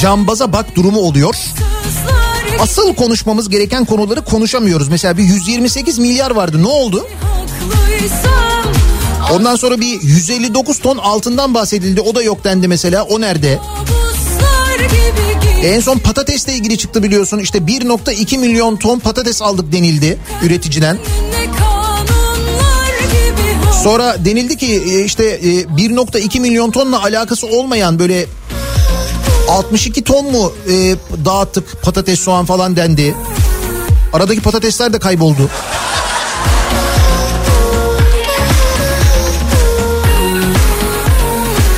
[0.00, 1.34] cambaza bak durumu oluyor.
[2.60, 4.88] Asıl konuşmamız gereken konuları konuşamıyoruz.
[4.88, 7.06] Mesela bir 128 milyar vardı ne oldu?
[9.32, 13.58] Ondan sonra bir 159 ton altından bahsedildi o da yok dendi mesela o nerede?
[15.64, 20.98] En son patatesle ilgili çıktı biliyorsun işte 1.2 milyon ton patates aldık denildi üreticiden.
[23.82, 28.26] Sonra denildi ki e, işte e, 1.2 milyon tonla alakası olmayan böyle
[29.48, 33.14] 62 ton mu e, dağıttık patates soğan falan dendi.
[34.12, 35.50] Aradaki patatesler de kayboldu.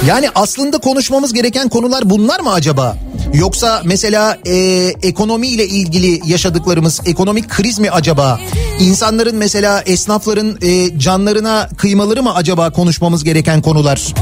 [0.06, 2.96] Yani aslında konuşmamız gereken konular bunlar mı acaba?
[3.34, 4.54] Yoksa mesela e,
[5.02, 8.40] ekonomiyle ilgili yaşadıklarımız ekonomik kriz mi acaba?
[8.80, 14.14] İnsanların mesela esnafların e, canlarına kıymaları mı acaba konuşmamız gereken konular?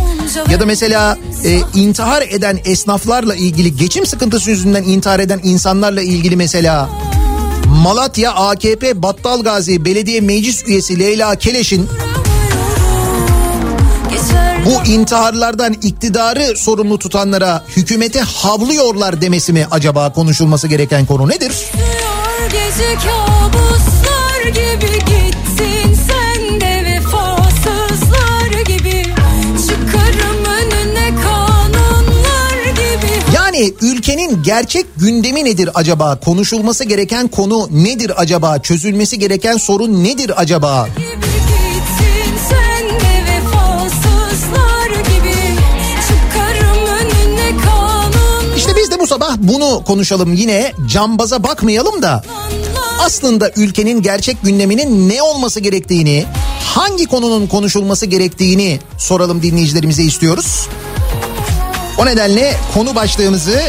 [0.50, 6.36] Ya da mesela e, intihar eden esnaflarla ilgili geçim sıkıntısı yüzünden intihar eden insanlarla ilgili
[6.36, 6.88] mesela
[7.82, 11.88] Malatya AKP Battalgazi Belediye Meclis Üyesi Leyla Keleş'in
[14.66, 21.52] bu intiharlardan iktidarı sorumlu tutanlara hükümete havlıyorlar demesi mi acaba konuşulması gereken konu nedir?
[22.52, 29.02] Gece kabuslar gibi gittin sen de vefasızlar gibi
[29.68, 36.20] Çıkarım önüne kanunlar gibi Yani ülkenin gerçek gündemi nedir acaba?
[36.24, 38.58] Konuşulması gereken konu nedir acaba?
[38.58, 40.88] Çözülmesi gereken sorun nedir acaba?
[40.96, 41.51] gibi
[49.12, 52.22] sabah bunu konuşalım yine cambaza bakmayalım da
[53.00, 56.24] aslında ülkenin gerçek gündeminin ne olması gerektiğini,
[56.74, 60.68] hangi konunun konuşulması gerektiğini soralım dinleyicilerimize istiyoruz.
[61.98, 63.60] O nedenle konu başlığımızı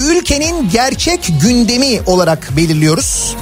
[0.00, 3.36] ülkenin gerçek gündemi olarak belirliyoruz.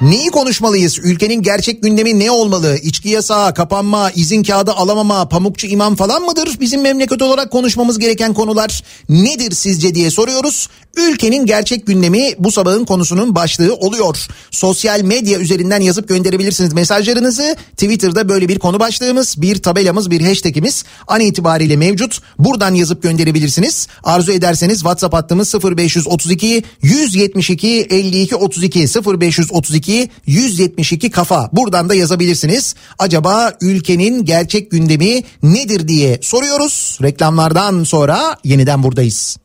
[0.00, 0.98] Neyi konuşmalıyız?
[0.98, 2.78] Ülkenin gerçek gündemi ne olmalı?
[2.82, 6.60] İçki yasağı, kapanma, izin kağıdı alamama, pamukçu imam falan mıdır?
[6.60, 10.68] Bizim memleket olarak konuşmamız gereken konular nedir sizce diye soruyoruz.
[10.96, 14.26] Ülkenin gerçek gündemi bu sabahın konusunun başlığı oluyor.
[14.50, 17.56] Sosyal medya üzerinden yazıp gönderebilirsiniz mesajlarınızı.
[17.72, 22.20] Twitter'da böyle bir konu başlığımız, bir tabelamız, bir hashtagimiz an itibariyle mevcut.
[22.38, 23.88] Buradan yazıp gönderebilirsiniz.
[24.04, 29.87] Arzu ederseniz WhatsApp hattımız 0532 172 52 32 0532
[30.26, 31.50] 172 kafa.
[31.52, 32.74] Buradan da yazabilirsiniz.
[32.98, 36.98] Acaba ülkenin gerçek gündemi nedir diye soruyoruz.
[37.02, 39.36] Reklamlardan sonra yeniden buradayız.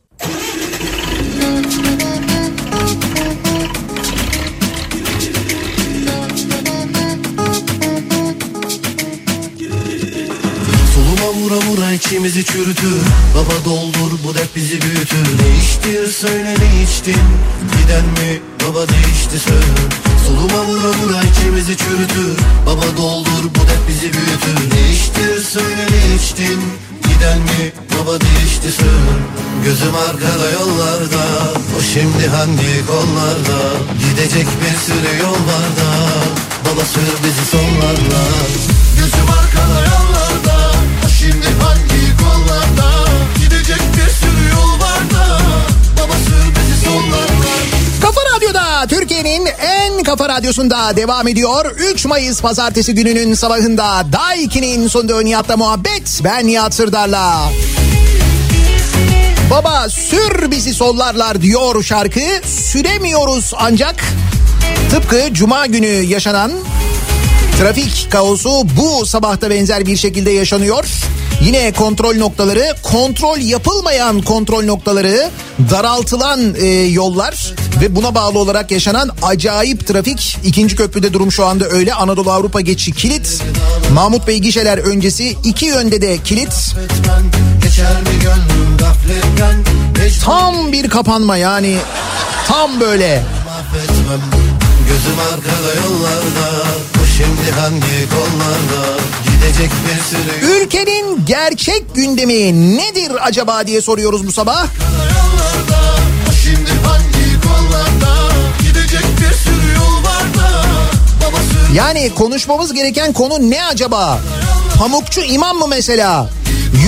[11.44, 13.02] Vura vura içimizi çürütür.
[13.34, 15.24] Baba doldur bu dert bizi büyütür.
[15.40, 17.26] Ne içtir söyle ne içtin?
[17.72, 18.40] Giden mi?
[18.62, 19.82] Baba değişti söyle
[20.26, 22.36] Soluma vura vura içimizi çürütür.
[22.66, 24.56] Baba doldur bu dert bizi büyütür.
[24.74, 26.60] Ne içtir söyle ne içtin?
[27.08, 27.72] Giden mi?
[27.94, 29.12] Baba değişti söyle
[29.64, 31.24] Gözüm arkada yollarda
[31.78, 33.58] O şimdi hangi kollarda?
[34.04, 35.90] Gidecek bir sürü yol var da
[36.64, 38.22] Baba sür bizi sonlarla.
[38.98, 40.13] Gözüm arkada yollarda
[41.24, 43.08] şimdi hangi kollarda
[43.38, 45.38] Gidecek bir sürü yol var da
[45.96, 46.14] Baba
[46.56, 47.54] bizi sonlarla
[48.00, 51.76] Kafa Radyo'da Türkiye'nin en kafa radyosunda devam ediyor.
[51.76, 56.20] 3 Mayıs pazartesi gününün sabahında Daiki'nin sunduğu Nihat'la muhabbet.
[56.24, 57.50] Ben Nihat Sırdar'la.
[59.50, 62.20] Baba sür bizi sollarlar diyor şarkı.
[62.46, 64.04] Süremiyoruz ancak
[64.90, 66.52] tıpkı cuma günü yaşanan
[67.58, 70.84] Trafik kaosu bu sabahta benzer bir şekilde yaşanıyor.
[71.42, 75.30] Yine kontrol noktaları, kontrol yapılmayan kontrol noktaları,
[75.70, 80.38] daraltılan e, yollar ve buna bağlı olarak yaşanan acayip trafik.
[80.44, 81.94] ikinci köprüde durum şu anda öyle.
[81.94, 83.42] Anadolu Avrupa geçişi kilit.
[83.92, 86.74] Mahmut Bey gişeler öncesi iki yönde de kilit.
[90.24, 91.76] Tam bir kapanma yani
[92.48, 93.22] tam böyle.
[94.88, 96.64] Gözüm arkada yollarda
[96.94, 98.98] Bu şimdi hangi kollarda
[99.44, 104.62] Gidecek bir sürü Ülkenin gerçek gündemi nedir acaba diye soruyoruz bu sabah.
[104.62, 105.96] yollarda
[106.28, 108.32] Bu şimdi hangi kollarda
[108.62, 110.62] Gidecek bir sürü yol var da
[111.20, 114.20] Baba sür Yani konuşmamız gereken konu ne acaba?
[114.78, 116.28] Pamukçu imam mı mesela?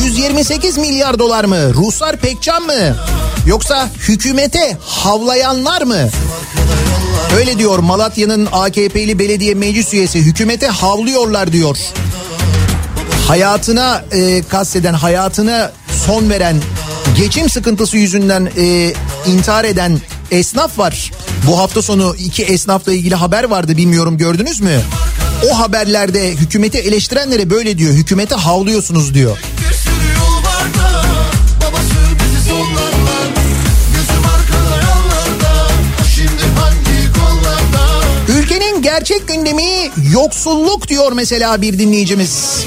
[0.04, 1.74] 128 milyar dolar mı?
[1.74, 2.96] Ruslar Pekcan mı?
[3.46, 6.08] Yoksa hükümete havlayanlar mı?
[7.36, 11.76] Öyle diyor Malatya'nın AKP'li belediye meclis üyesi hükümete havlıyorlar diyor.
[13.28, 15.72] Hayatına e, kasteden hayatına
[16.06, 16.56] son veren
[17.16, 18.92] geçim sıkıntısı yüzünden e,
[19.26, 20.00] intihar eden
[20.30, 21.12] esnaf var.
[21.46, 24.80] Bu hafta sonu iki esnafla ilgili haber vardı bilmiyorum gördünüz mü?
[25.50, 27.92] O haberlerde hükümeti eleştirenlere böyle diyor.
[27.92, 29.38] Hükümete havlıyorsunuz diyor.
[38.28, 42.64] Ülkenin gerçek gündemi yoksulluk diyor mesela bir dinleyicimiz.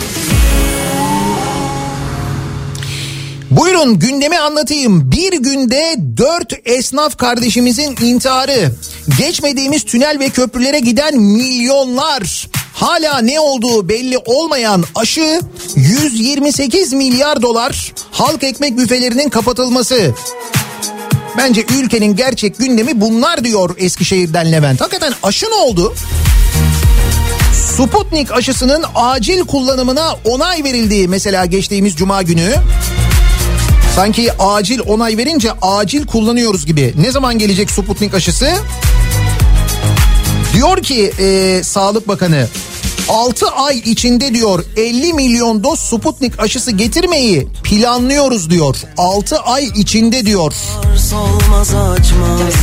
[3.52, 5.12] Buyurun gündemi anlatayım.
[5.12, 8.72] Bir günde dört esnaf kardeşimizin intiharı.
[9.18, 12.48] Geçmediğimiz tünel ve köprülere giden milyonlar.
[12.74, 15.40] Hala ne olduğu belli olmayan aşı
[15.76, 20.14] 128 milyar dolar halk ekmek büfelerinin kapatılması.
[21.38, 24.82] Bence ülkenin gerçek gündemi bunlar diyor Eskişehir'den Levent.
[24.82, 25.94] Hakikaten aşı ne oldu?
[27.54, 32.56] Sputnik aşısının acil kullanımına onay verildi mesela geçtiğimiz cuma günü.
[34.00, 36.94] Sanki acil onay verince acil kullanıyoruz gibi.
[36.98, 38.50] Ne zaman gelecek Sputnik aşısı?
[40.54, 42.48] Diyor ki e, Sağlık Bakanı
[43.10, 48.76] 6 ay içinde diyor 50 milyon doz Sputnik aşısı getirmeyi planlıyoruz diyor.
[48.98, 50.54] 6 ay içinde diyor.
[51.14, 52.54] Olmaz açmaz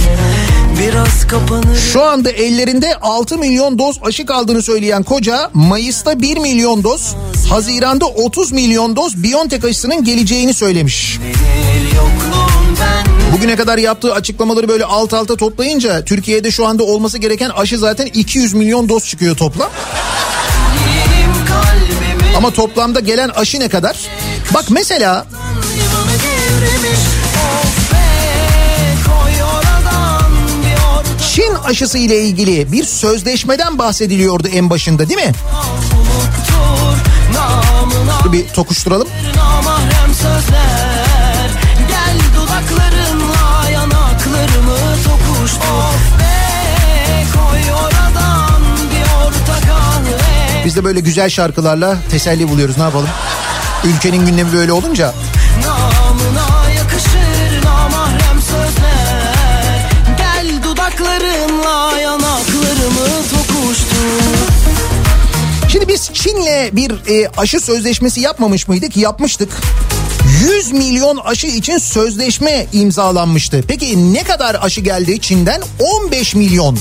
[0.79, 6.85] Biraz kapanır Şu anda ellerinde 6 milyon doz aşı kaldığını söyleyen koca Mayıs'ta 1 milyon
[6.85, 7.15] doz,
[7.51, 11.19] Haziran'da 30 milyon doz Biontech aşısının geleceğini söylemiş.
[13.33, 18.07] Bugüne kadar yaptığı açıklamaları böyle alt alta toplayınca Türkiye'de şu anda olması gereken aşı zaten
[18.07, 19.71] 200 milyon doz çıkıyor toplam.
[22.37, 23.97] Ama toplamda gelen aşı ne kadar?
[24.55, 25.27] Bak mesela
[31.67, 35.33] aşısı ile ilgili bir sözleşmeden bahsediliyordu en başında değil mi?
[37.35, 39.09] Namına Bir tokuşturalım.
[40.23, 40.97] Sözler
[50.65, 53.09] Biz de böyle güzel şarkılarla teselli buluyoruz ne yapalım?
[53.85, 55.15] Ülkenin gündemi böyle olunca
[65.97, 68.97] biz Çin'le bir e, aşı sözleşmesi yapmamış mıydık?
[68.97, 69.49] Yapmıştık.
[70.57, 73.65] 100 milyon aşı için sözleşme imzalanmıştı.
[73.69, 75.63] Peki ne kadar aşı geldi Çin'den?
[76.05, 76.79] 15 milyon.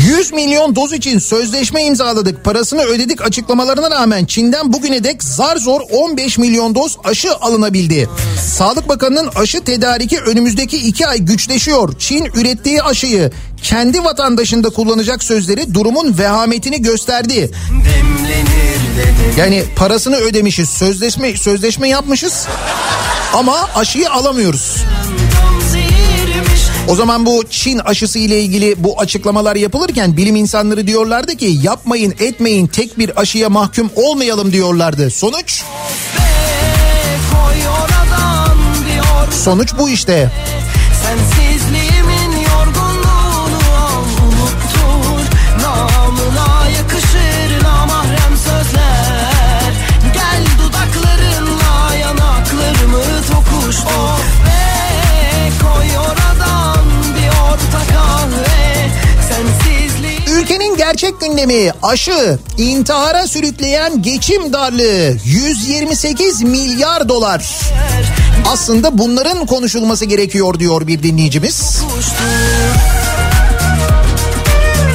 [0.00, 5.80] ...100 milyon doz için sözleşme imzaladık, parasını ödedik açıklamalarına rağmen Çin'den bugüne dek zar zor
[5.90, 8.08] 15 milyon doz aşı alınabildi.
[8.56, 11.98] Sağlık Bakanı'nın aşı tedariki önümüzdeki iki ay güçleşiyor.
[11.98, 13.30] Çin ürettiği aşıyı
[13.62, 17.50] kendi vatandaşında kullanacak sözleri durumun vehametini gösterdi.
[19.38, 22.46] Yani parasını ödemişiz, sözleşme sözleşme yapmışız
[23.34, 24.76] ama aşıyı alamıyoruz.
[26.90, 32.14] O zaman bu Çin aşısı ile ilgili bu açıklamalar yapılırken bilim insanları diyorlardı ki yapmayın
[32.20, 35.10] etmeyin tek bir aşıya mahkum olmayalım diyorlardı.
[35.10, 35.62] Sonuç
[39.44, 40.30] sonuç bu işte.
[61.00, 67.60] Gerçek gündemi aşı, intihara sürükleyen geçim darlığı 128 milyar dolar.
[68.46, 71.82] Aslında bunların konuşulması gerekiyor diyor bir dinleyicimiz.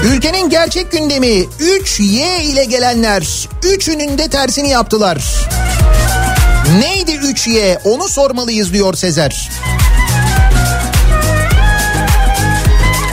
[0.03, 3.49] Ülkenin gerçek gündemi 3Y ile gelenler.
[3.63, 5.23] Üçünün de tersini yaptılar.
[6.79, 9.49] Neydi 3Y onu sormalıyız diyor Sezer.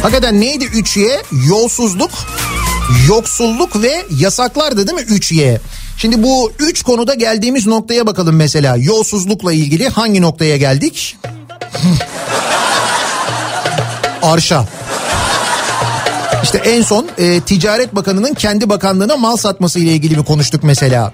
[0.03, 1.23] Hakikaten neydi 3Y?
[1.49, 2.11] Yolsuzluk,
[3.09, 5.59] yoksulluk ve yasaklardı değil mi 3Y?
[5.97, 8.77] Şimdi bu üç konuda geldiğimiz noktaya bakalım mesela.
[8.77, 11.17] Yolsuzlukla ilgili hangi noktaya geldik?
[14.23, 14.69] Arşa.
[16.43, 21.13] İşte en son e, Ticaret Bakanı'nın kendi bakanlığına mal satması ile ilgili mi konuştuk mesela?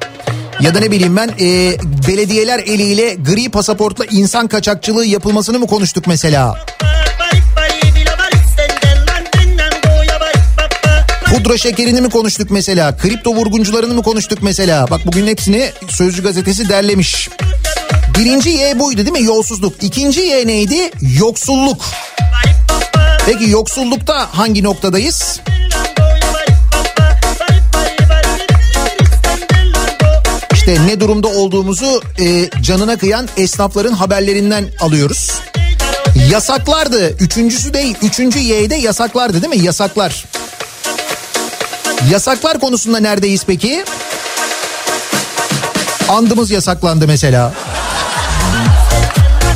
[0.60, 1.76] Ya da ne bileyim ben e,
[2.08, 6.54] belediyeler eliyle gri pasaportla insan kaçakçılığı yapılmasını mı konuştuk mesela?
[11.30, 12.96] Pudra şekerini mi konuştuk mesela?
[12.96, 14.90] Kripto vurguncularını mı konuştuk mesela?
[14.90, 17.28] Bak bugün hepsini Sözcü gazetesi derlemiş.
[18.18, 19.22] Birinci Y buydu değil mi?
[19.22, 19.82] Yolsuzluk.
[19.82, 20.90] İkinci Y neydi?
[21.18, 21.84] Yoksulluk.
[23.26, 25.40] Peki yoksullukta hangi noktadayız?
[30.52, 35.30] İşte ne durumda olduğumuzu e, canına kıyan esnafların haberlerinden alıyoruz.
[36.30, 37.10] Yasaklardı.
[37.10, 37.96] Üçüncüsü değil.
[38.02, 39.64] Üçüncü Y'de yasaklardı değil mi?
[39.64, 40.10] Yasaklar.
[40.10, 40.47] Yasaklar
[42.60, 43.84] konusunda neredeyiz peki?
[46.08, 47.52] Andımız yasaklandı mesela.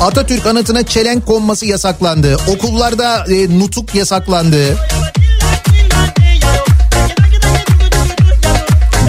[0.01, 2.37] Atatürk anıtına çelenk konması yasaklandı.
[2.47, 4.77] Okullarda e, nutuk yasaklandı.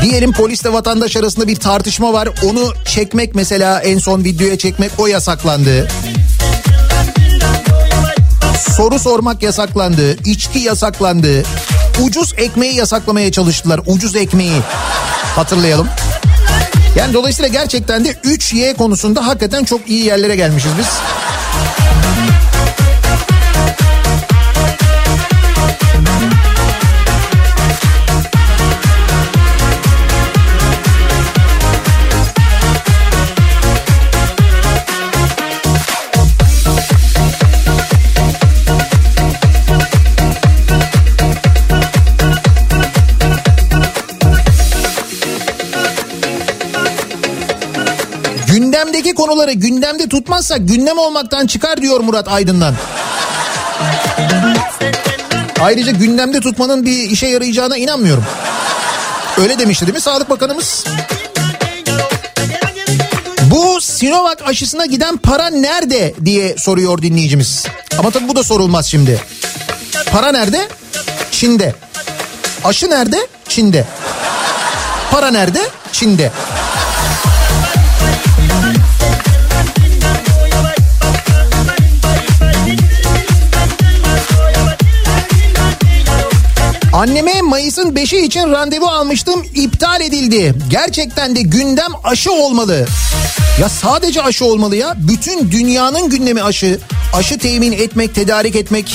[0.02, 2.28] Diyelim polisle vatandaş arasında bir tartışma var.
[2.44, 5.88] Onu çekmek mesela en son videoya çekmek o yasaklandı.
[8.76, 10.16] Soru sormak yasaklandı.
[10.24, 11.42] içki yasaklandı.
[12.02, 13.80] Ucuz ekmeği yasaklamaya çalıştılar.
[13.86, 14.60] Ucuz ekmeği.
[15.36, 15.88] Hatırlayalım.
[16.96, 20.86] Yani dolayısıyla gerçekten de 3Y konusunda hakikaten çok iyi yerlere gelmişiz biz.
[49.14, 52.74] Konuları gündemde tutmazsak gündem olmaktan çıkar diyor Murat Aydın'dan.
[55.60, 58.24] Ayrıca gündemde tutmanın bir işe yarayacağına inanmıyorum.
[59.38, 60.84] Öyle demişti değil mi Sağlık Bakanımız?
[63.42, 67.66] Bu Sinovac aşısına giden para nerede diye soruyor dinleyicimiz.
[67.98, 69.20] Ama tabii bu da sorulmaz şimdi.
[70.12, 70.68] Para nerede?
[71.30, 71.74] Çin'de.
[72.64, 73.26] Aşı nerede?
[73.48, 73.84] Çin'de.
[75.10, 75.60] Para nerede?
[75.92, 76.32] Çin'de.
[86.94, 90.54] Anneme Mayıs'ın 5'i için randevu almıştım iptal edildi.
[90.70, 92.86] Gerçekten de gündem aşı olmalı.
[93.60, 94.94] Ya sadece aşı olmalı ya.
[94.98, 96.78] Bütün dünyanın gündemi aşı.
[97.12, 98.94] Aşı temin etmek, tedarik etmek.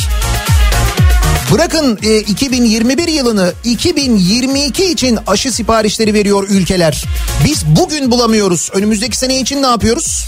[1.53, 7.03] Bırakın e, 2021 yılını 2022 için aşı siparişleri veriyor ülkeler.
[7.45, 8.69] Biz bugün bulamıyoruz.
[8.73, 10.27] Önümüzdeki sene için ne yapıyoruz?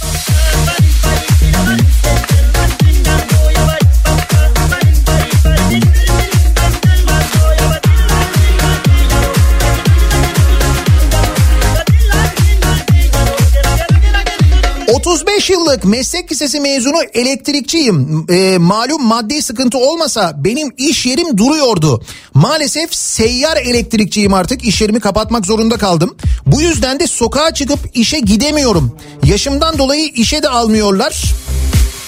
[15.02, 18.26] 35 yıllık meslek lisesi mezunu elektrikçiyim.
[18.30, 22.04] E, malum maddi sıkıntı olmasa benim iş yerim duruyordu.
[22.34, 26.16] Maalesef seyyar elektrikçiyim artık iş yerimi kapatmak zorunda kaldım.
[26.46, 28.96] Bu yüzden de sokağa çıkıp işe gidemiyorum.
[29.24, 31.24] Yaşımdan dolayı işe de almıyorlar.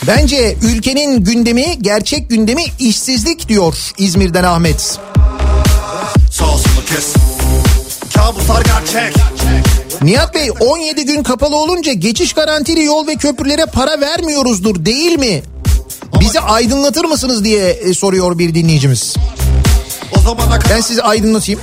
[0.08, 5.00] Bence ülkenin gündemi gerçek gündemi işsizlik diyor İzmir'den Ahmet.
[6.32, 6.46] Sağ
[6.90, 7.14] kes
[8.16, 9.33] Kabuslar gerçek
[10.02, 15.42] Nihat Bey 17 gün kapalı olunca geçiş garantili yol ve köprülere para vermiyoruzdur değil mi?
[16.20, 19.16] Bizi aydınlatır mısınız diye e, soruyor bir dinleyicimiz.
[20.70, 21.60] Ben sizi aydınlatayım.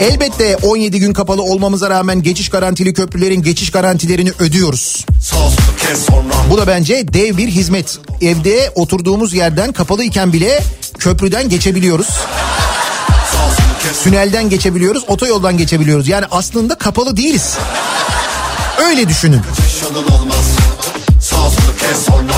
[0.00, 5.06] Elbette 17 gün kapalı olmamıza rağmen geçiş garantili köprülerin geçiş garantilerini ödüyoruz.
[6.50, 7.98] Bu da bence dev bir hizmet.
[8.20, 10.62] Evde oturduğumuz yerden kapalı iken bile
[10.98, 12.08] köprüden geçebiliyoruz.
[14.04, 16.08] Tünelden geçebiliyoruz, otoyoldan geçebiliyoruz.
[16.08, 17.56] Yani aslında kapalı değiliz.
[18.88, 19.40] Öyle düşünün.
[19.56, 20.44] Kaçış yolun olmaz
[21.20, 21.36] Sağ
[21.80, 22.32] kes sonra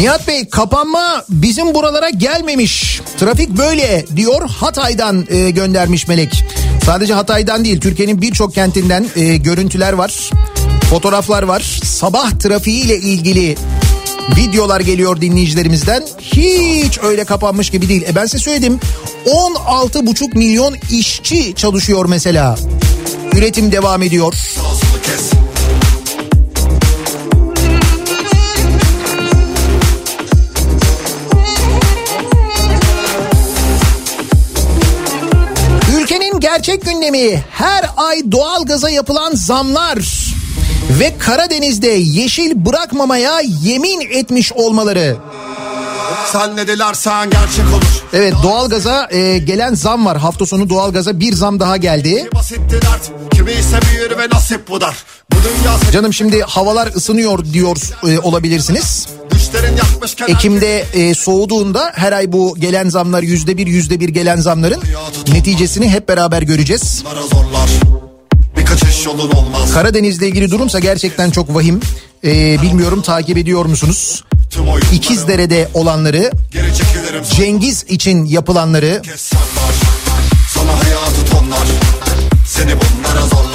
[0.00, 3.00] Nihat Bey kapanma bizim buralara gelmemiş.
[3.18, 6.44] Trafik böyle diyor Hatay'dan e, göndermiş Melek.
[6.84, 10.30] Sadece Hatay'dan değil Türkiye'nin birçok kentinden e, görüntüler var.
[10.90, 11.80] Fotoğraflar var.
[11.84, 13.56] Sabah trafiğiyle ilgili
[14.36, 16.02] videolar geliyor dinleyicilerimizden.
[16.18, 18.02] Hiç öyle kapanmış gibi değil.
[18.02, 18.80] E ben size söyledim
[19.26, 22.58] 16,5 milyon işçi çalışıyor mesela.
[23.34, 24.32] Üretim devam ediyor.
[24.32, 25.49] Sağ
[36.60, 39.98] gerçek gündemi her ay doğalgaza yapılan zamlar
[41.00, 45.16] ve Karadeniz'de yeşil bırakmamaya yemin etmiş olmaları.
[46.32, 50.18] Sen ne dilersen gerçek olur Evet doğalgaza e, gelen zam var.
[50.18, 52.30] Hafta sonu doğalgaza bir zam daha geldi.
[55.92, 57.76] Canım şimdi havalar ısınıyor diyor
[58.08, 59.08] e, olabilirsiniz.
[60.28, 64.82] Ekim'de e, soğuduğunda her ay bu gelen zamlar yüzde bir yüzde bir gelen zamların
[65.32, 67.04] neticesini hep beraber göreceğiz.
[69.74, 71.80] Karadeniz'le ilgili durumsa gerçekten çok vahim.
[72.24, 74.24] E, bilmiyorum takip ediyor musunuz?
[74.92, 76.30] İkizdere'de olanları,
[77.36, 79.02] Cengiz için yapılanları,
[80.54, 81.68] Sana hayatı tonlar.
[82.46, 83.49] Seni bunlara zorlar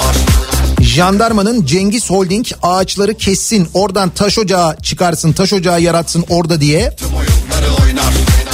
[0.96, 6.96] jandarmanın Cengiz Holding ağaçları kessin, oradan taş ocağı çıkarsın, taş ocağı yaratsın orada diye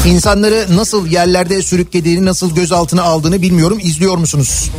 [0.07, 3.78] insanları nasıl yerlerde sürüklediğini, nasıl gözaltına aldığını bilmiyorum.
[3.82, 4.70] İzliyor musunuz?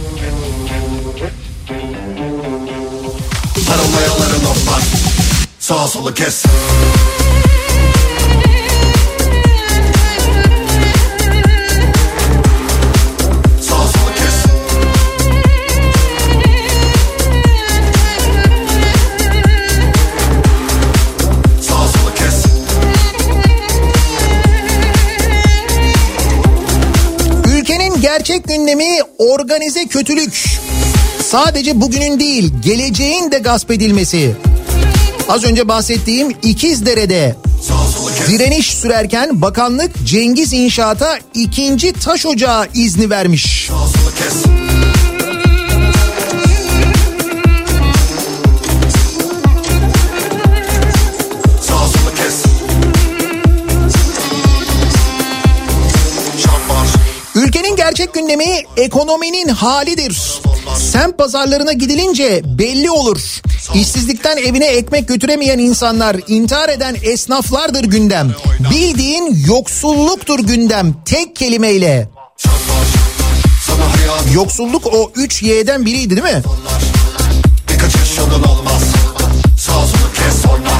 [3.67, 4.83] Paranoyaları noklar
[5.59, 6.43] Sağ solu kes
[28.63, 30.43] gündemi organize kötülük.
[31.23, 34.35] Sadece bugünün değil, geleceğin de gasp edilmesi.
[35.29, 37.35] Az önce bahsettiğim İkizdere'de
[38.27, 43.67] direniş sürerken bakanlık Cengiz İnşaat'a ikinci taş ocağı izni vermiş.
[43.67, 44.72] Sağ
[57.93, 60.41] gerçek gündemi ekonominin halidir.
[60.77, 63.19] Semt pazarlarına gidilince belli olur.
[63.73, 68.31] İşsizlikten evine ekmek götüremeyen insanlar, intihar eden esnaflardır gündem.
[68.71, 72.09] Bildiğin yoksulluktur gündem tek kelimeyle.
[74.33, 76.43] Yoksulluk o 3 Y'den biriydi değil mi?
[77.69, 78.83] Bir kaçış olmaz
[79.57, 79.81] Sağ
[80.15, 80.72] kes sonra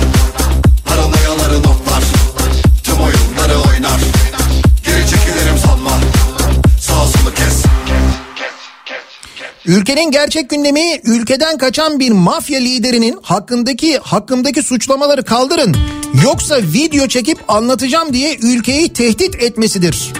[9.66, 15.76] Ülkenin gerçek gündemi ülkeden kaçan bir mafya liderinin hakkındaki hakkındaki suçlamaları kaldırın.
[16.24, 20.14] Yoksa video çekip anlatacağım diye ülkeyi tehdit etmesidir.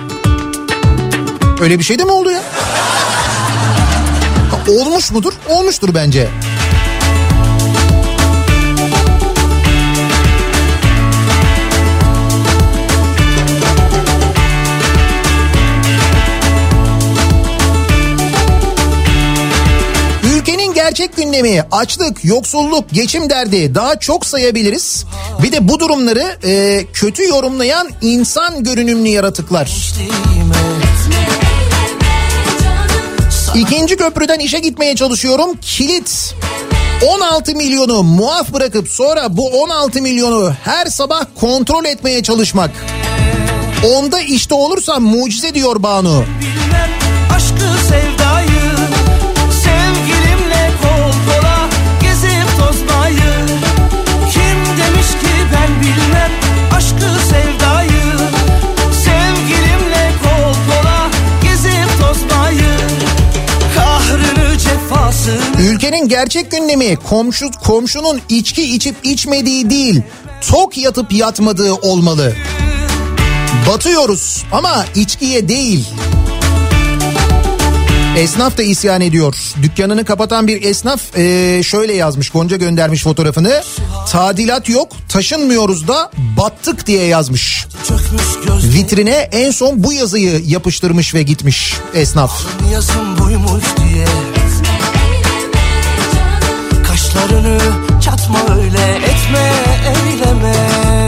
[1.62, 2.42] Öyle bir şey de mi oldu ya?
[4.68, 5.34] Olmuş mudur?
[5.50, 6.30] Olmuştur bence.
[20.94, 25.06] Gerçek gündemi açlık, yoksulluk, geçim derdi daha çok sayabiliriz.
[25.44, 29.94] Bir de bu durumları e, kötü yorumlayan insan görünümlü yaratıklar.
[33.56, 35.58] İkinci köprüden işe gitmeye çalışıyorum.
[35.62, 36.36] Kilit
[37.08, 42.72] 16 milyonu muaf bırakıp sonra bu 16 milyonu her sabah kontrol etmeye çalışmak.
[43.96, 46.24] Onda işte olursam mucize diyor Banu.
[46.40, 46.90] Bilmem
[47.36, 48.23] aşkı sevdayı
[65.94, 70.02] Ülkenin gerçek gündemi komşu komşunun içki içip içmediği değil,
[70.50, 72.34] tok yatıp yatmadığı olmalı.
[73.70, 75.86] Batıyoruz ama içkiye değil.
[78.18, 79.36] Esnaf da isyan ediyor.
[79.62, 82.30] Dükkanını kapatan bir esnaf eee, şöyle yazmış.
[82.30, 83.64] Gonca göndermiş fotoğrafını.
[84.12, 87.68] Tadilat yok, taşınmıyoruz da battık diye yazmış.
[88.64, 92.42] Vitrine en son bu yazıyı yapıştırmış ve gitmiş esnaf.
[92.74, 94.33] yazım buymuş diye
[97.14, 97.60] Kaşlarını
[98.02, 99.52] çatma öyle etme
[99.86, 101.03] eyleme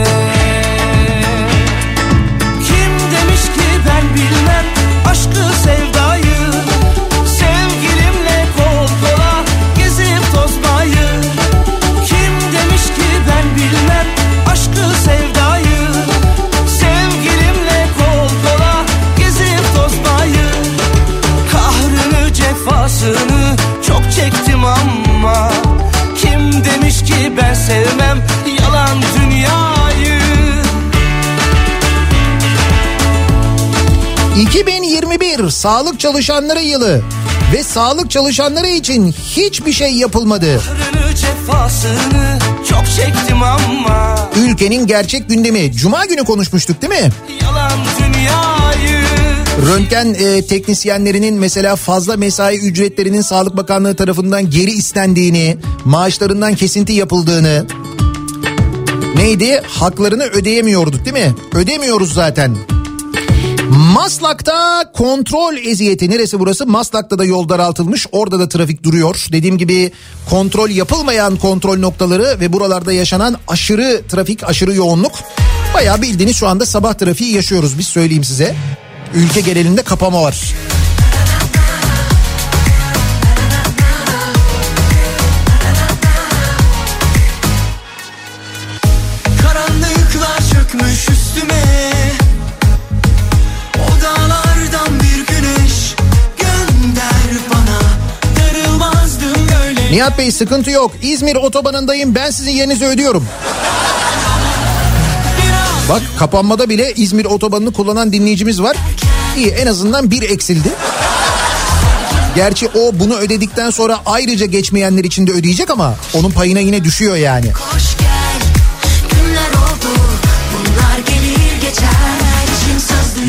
[35.46, 37.02] 2021 sağlık çalışanları yılı
[37.52, 40.60] ve sağlık çalışanları için hiçbir şey yapılmadı.
[44.36, 45.72] Ülkenin gerçek gündemi.
[45.72, 47.10] Cuma günü konuşmuştuk değil mi?
[49.66, 57.66] Röntgen e, teknisyenlerinin mesela fazla mesai ücretlerinin Sağlık Bakanlığı tarafından geri istendiğini, maaşlarından kesinti yapıldığını,
[59.16, 59.62] neydi?
[59.68, 61.34] Haklarını ödeyemiyorduk değil mi?
[61.54, 62.56] Ödemiyoruz zaten.
[63.76, 66.10] Maslak'ta kontrol eziyeti.
[66.10, 66.66] Neresi burası?
[66.66, 68.06] Maslak'ta da yol daraltılmış.
[68.12, 69.26] Orada da trafik duruyor.
[69.32, 69.92] Dediğim gibi
[70.30, 75.12] kontrol yapılmayan kontrol noktaları ve buralarda yaşanan aşırı trafik, aşırı yoğunluk.
[75.74, 78.54] Bayağı bildiğiniz şu anda sabah trafiği yaşıyoruz biz söyleyeyim size.
[79.14, 80.54] Ülke genelinde kapama var.
[99.96, 100.92] Nihat Bey sıkıntı yok.
[101.02, 103.26] İzmir otobanındayım ben sizin yerinizi ödüyorum.
[105.88, 108.76] Bak kapanmada bile İzmir otobanını kullanan dinleyicimiz var.
[109.36, 110.68] İyi en azından bir eksildi.
[112.34, 117.16] Gerçi o bunu ödedikten sonra ayrıca geçmeyenler için de ödeyecek ama onun payına yine düşüyor
[117.16, 117.46] yani.
[117.98, 118.12] Gel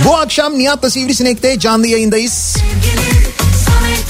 [0.05, 2.57] Bu akşam Nihat'la Sivrisinek'te canlı yayındayız.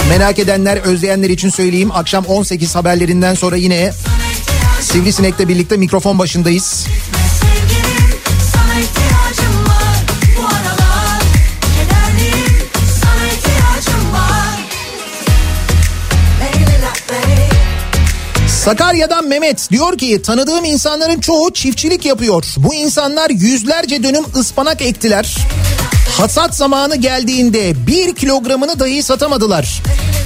[0.10, 1.92] Merak edenler, özleyenler için söyleyeyim.
[1.94, 3.92] Akşam 18 haberlerinden sonra yine
[4.82, 6.88] Sivrisinek'le birlikte mikrofon başındayız.
[18.48, 22.44] Sakarya'dan Mehmet diyor ki tanıdığım insanların çoğu çiftçilik yapıyor.
[22.58, 25.38] Bu insanlar yüzlerce dönüm ıspanak ektiler.
[26.18, 29.82] Hasat zamanı geldiğinde bir kilogramını dahi satamadılar.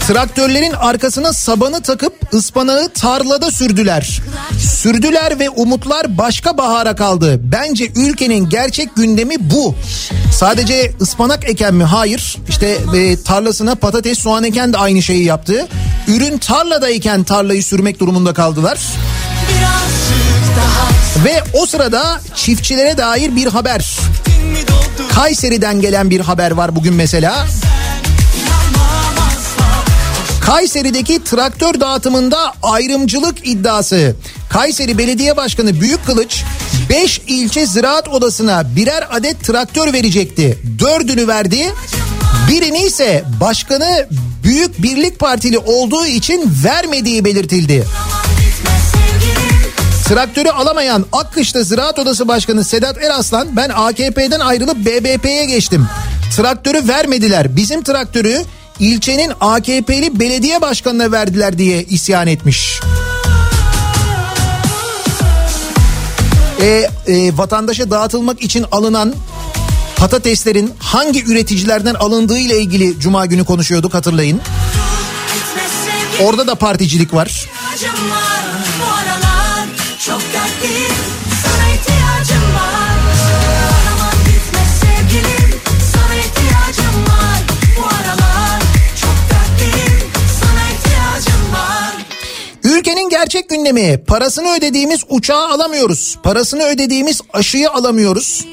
[0.08, 4.20] Traktörlerin arkasına sabanı takıp ıspanağı tarlada sürdüler.
[4.60, 7.40] Sürdüler ve umutlar başka bahara kaldı.
[7.44, 9.76] Bence ülkenin gerçek gündemi bu.
[10.34, 11.84] Sadece ıspanak eken mi?
[11.84, 12.38] Hayır.
[12.50, 15.68] İşte e, tarlasına patates, soğan eken de aynı şeyi yaptı.
[16.08, 18.80] Ürün tarladayken tarlayı sürmek durumunda kaldılar.
[21.26, 23.98] Ve o sırada çiftçilere dair bir haber.
[25.16, 27.48] Kayseri'den gelen bir haber var bugün mesela.
[30.42, 34.16] Kayseri'deki traktör dağıtımında ayrımcılık iddiası.
[34.50, 36.44] Kayseri Belediye Başkanı Büyük Kılıç
[36.90, 40.58] 5 ilçe ziraat odasına birer adet traktör verecekti.
[40.80, 41.74] Dördünü verdi.
[42.50, 44.08] Birini ise başkanı
[44.44, 47.86] Büyük Birlik Partili olduğu için vermediği belirtildi.
[50.08, 55.88] Traktörü alamayan Akkış'ta Ziraat Odası Başkanı Sedat Eraslan ben AKP'den ayrılıp BBP'ye geçtim.
[56.36, 57.56] Traktörü vermediler.
[57.56, 58.42] Bizim traktörü
[58.80, 62.80] ilçenin AKP'li belediye başkanına verdiler diye isyan etmiş.
[66.62, 69.14] E, e, vatandaşa dağıtılmak için alınan
[69.96, 74.42] patateslerin hangi üreticilerden alındığı ile ilgili cuma günü konuşuyorduk hatırlayın.
[76.22, 77.50] Orada da particilik var.
[80.08, 80.92] Bu aralar çok dertliyim
[81.44, 82.98] Sana ihtiyacım var
[83.94, 85.60] Aman gitme sevgilim
[85.94, 87.42] Sana ihtiyacım var
[87.78, 88.62] Bu aralar
[89.02, 91.94] çok dertliyim Sana ihtiyacım var
[92.64, 96.18] Ülkenin gerçek gündemi parasını ödediğimiz uçağı alamıyoruz.
[96.24, 98.46] Parasını ödediğimiz aşıyı alamıyoruz.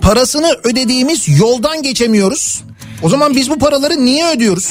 [0.00, 2.62] Parasını ödediğimiz yoldan geçemiyoruz.
[3.02, 4.70] O zaman biz bu paraları niye ödüyoruz?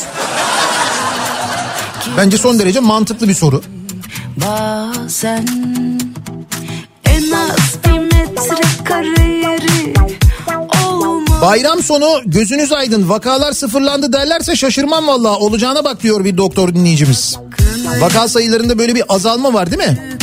[2.18, 3.64] Bence son derece mantıklı bir soru.
[4.38, 5.46] Bazen
[11.42, 17.38] Bayram sonu gözünüz aydın vakalar sıfırlandı derlerse şaşırmam valla olacağına bak diyor bir doktor dinleyicimiz.
[18.00, 20.18] Vaka sayılarında böyle bir azalma var değil mi?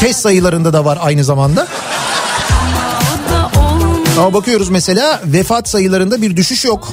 [0.00, 1.68] Test sayılarında da var aynı zamanda.
[4.18, 6.88] Ama bakıyoruz mesela vefat sayılarında bir düşüş yok.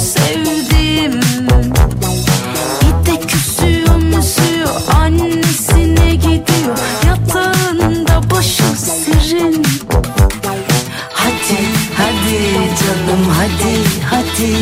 [0.00, 1.20] sevdim.
[14.36, 14.52] Hadi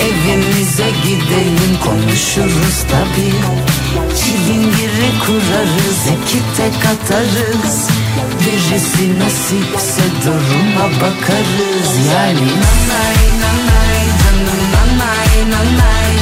[0.00, 3.32] Evimize gidelim konuşuruz tabi
[4.16, 7.88] Çilingiri kurarız iki tek atarız.
[8.40, 11.90] Birisi nasipse duruma bakarız.
[12.14, 16.14] Yani nanay nanay canım nanay nanay.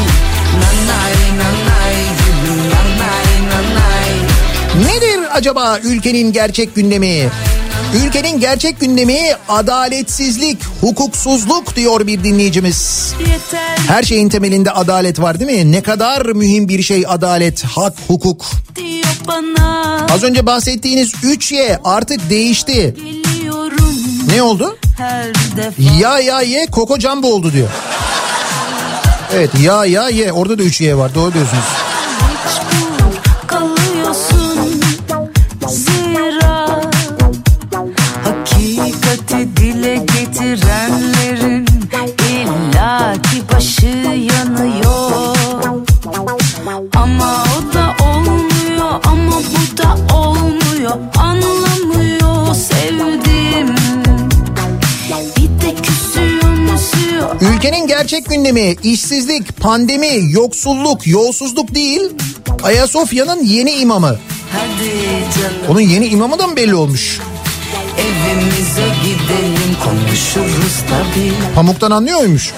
[0.60, 4.14] Nanay nanay gülüm nanay nanay.
[4.86, 7.28] Nedir acaba ülkenin gerçek gündemi?
[7.94, 9.18] Ülkenin gerçek gündemi
[9.48, 13.12] adaletsizlik, hukuksuzluk diyor bir dinleyicimiz.
[13.88, 15.72] Her şeyin temelinde adalet var değil mi?
[15.72, 18.46] Ne kadar mühim bir şey adalet, hak, hukuk.
[20.10, 22.94] Az önce bahsettiğiniz 3Y artık değişti.
[24.34, 24.78] Ne oldu?
[26.00, 27.68] Ya ya ye Koko Jumbo oldu diyor.
[29.34, 31.64] Evet ya ya ye orada da 3Y var doğru diyorsunuz.
[58.00, 62.02] Gerçek gündemi işsizlik, pandemi, yoksulluk, yolsuzluk değil.
[62.62, 64.16] Ayasofya'nın yeni imamı.
[65.68, 67.20] Onun yeni imamı da mı belli olmuş?
[67.98, 72.52] Evimize gidelim konuşuruz tabi Pamuktan anlıyor muymuş?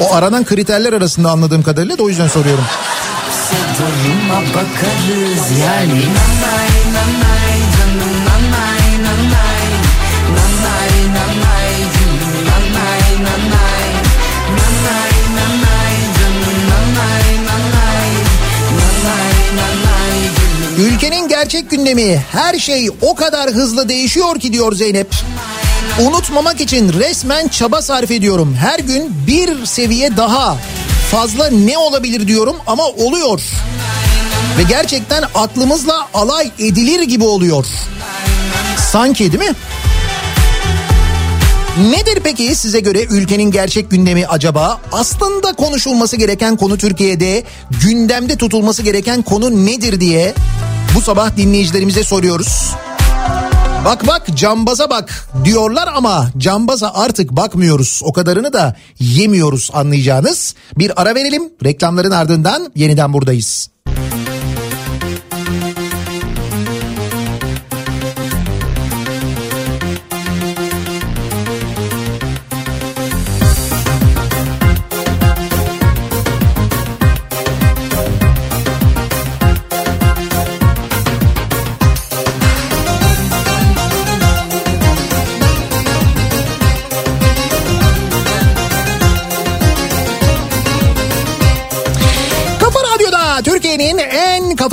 [0.00, 2.64] O aranan kriterler arasında anladığım kadarıyla da o yüzden soruyorum.
[3.78, 6.02] duruma bakarız yani
[20.78, 25.14] Ülkenin gerçek gündemi her şey o kadar hızlı değişiyor ki diyor Zeynep.
[26.00, 28.54] Unutmamak için resmen çaba sarf ediyorum.
[28.60, 30.56] Her gün bir seviye daha
[31.10, 33.40] fazla ne olabilir diyorum ama oluyor.
[34.58, 37.66] Ve gerçekten aklımızla alay edilir gibi oluyor.
[38.92, 39.56] Sanki değil mi?
[41.78, 44.80] Nedir peki size göre ülkenin gerçek gündemi acaba?
[44.92, 47.44] Aslında konuşulması gereken konu Türkiye'de,
[47.84, 50.34] gündemde tutulması gereken konu nedir diye
[50.96, 52.70] bu sabah dinleyicilerimize soruyoruz.
[53.84, 58.00] Bak bak cambaza bak diyorlar ama cambaza artık bakmıyoruz.
[58.04, 60.54] O kadarını da yemiyoruz anlayacağınız.
[60.78, 61.42] Bir ara verelim.
[61.64, 63.73] Reklamların ardından yeniden buradayız.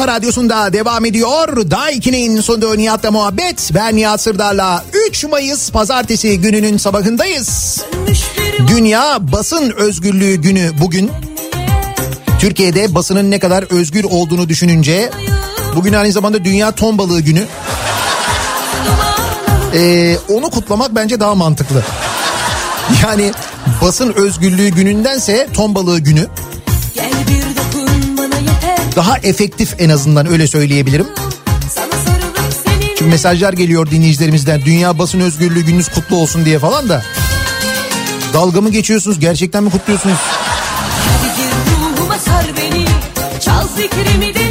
[0.07, 1.71] Radyosu'nda devam ediyor.
[1.71, 3.71] Daiki'nin sunduğu Nihat'la muhabbet.
[3.73, 7.81] Ben Nihat Sırdar'la 3 Mayıs pazartesi gününün sabahındayız.
[8.67, 11.11] Dünya Basın Özgürlüğü Günü bugün.
[12.39, 15.11] Türkiye'de basının ne kadar özgür olduğunu düşününce
[15.75, 17.43] bugün aynı zamanda Dünya Ton Balığı Günü.
[19.73, 21.83] Ee, onu kutlamak bence daha mantıklı.
[23.03, 23.31] Yani
[23.81, 26.27] basın özgürlüğü günündense ton balığı günü
[28.95, 31.07] daha efektif en azından öyle söyleyebilirim.
[32.97, 37.03] Çünkü mesajlar geliyor dinleyicilerimizden dünya basın özgürlüğü gününüz kutlu olsun diye falan da.
[38.33, 40.17] Dalga mı geçiyorsunuz gerçekten mi kutluyorsunuz?
[40.17, 42.85] Hadi gir sar beni
[43.39, 44.50] Çal et beni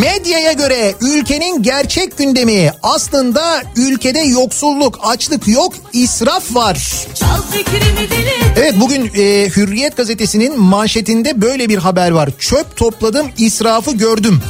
[0.00, 7.06] Medyaya göre ülkenin gerçek gündemi aslında ülkede yoksulluk, açlık yok, israf var.
[8.56, 12.30] Evet bugün e, Hürriyet gazetesinin manşetinde böyle bir haber var.
[12.38, 14.42] Çöp topladım, israfı gördüm.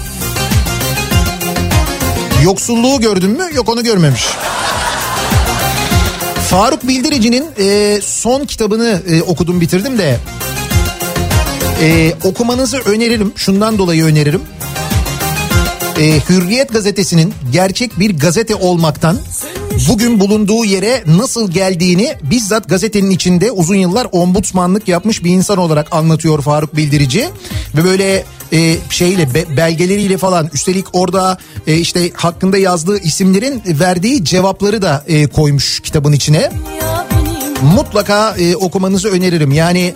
[2.44, 3.44] Yoksulluğu gördün mü?
[3.54, 4.24] Yok onu görmemiş.
[6.50, 10.18] Faruk Bildirici'nin e, son kitabını e, okudum bitirdim de
[11.82, 13.32] e, okumanızı öneririm.
[13.36, 14.42] Şundan dolayı öneririm.
[15.98, 19.18] E, Hürriyet gazetesinin gerçek bir gazete olmaktan
[19.88, 25.92] bugün bulunduğu yere nasıl geldiğini bizzat gazetenin içinde uzun yıllar ombudsmanlık yapmış bir insan olarak
[25.94, 27.28] anlatıyor Faruk Bildirici.
[27.76, 34.24] Ve böyle e, şeyle be- belgeleriyle falan üstelik orada e, işte hakkında yazdığı isimlerin verdiği
[34.24, 36.50] cevapları da e, koymuş kitabın içine.
[37.74, 39.52] Mutlaka e, okumanızı öneririm.
[39.52, 39.94] Yani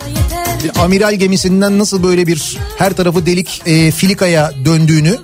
[0.63, 5.17] e, amiral gemisinden nasıl böyle bir her tarafı delik e, filikaya döndüğünü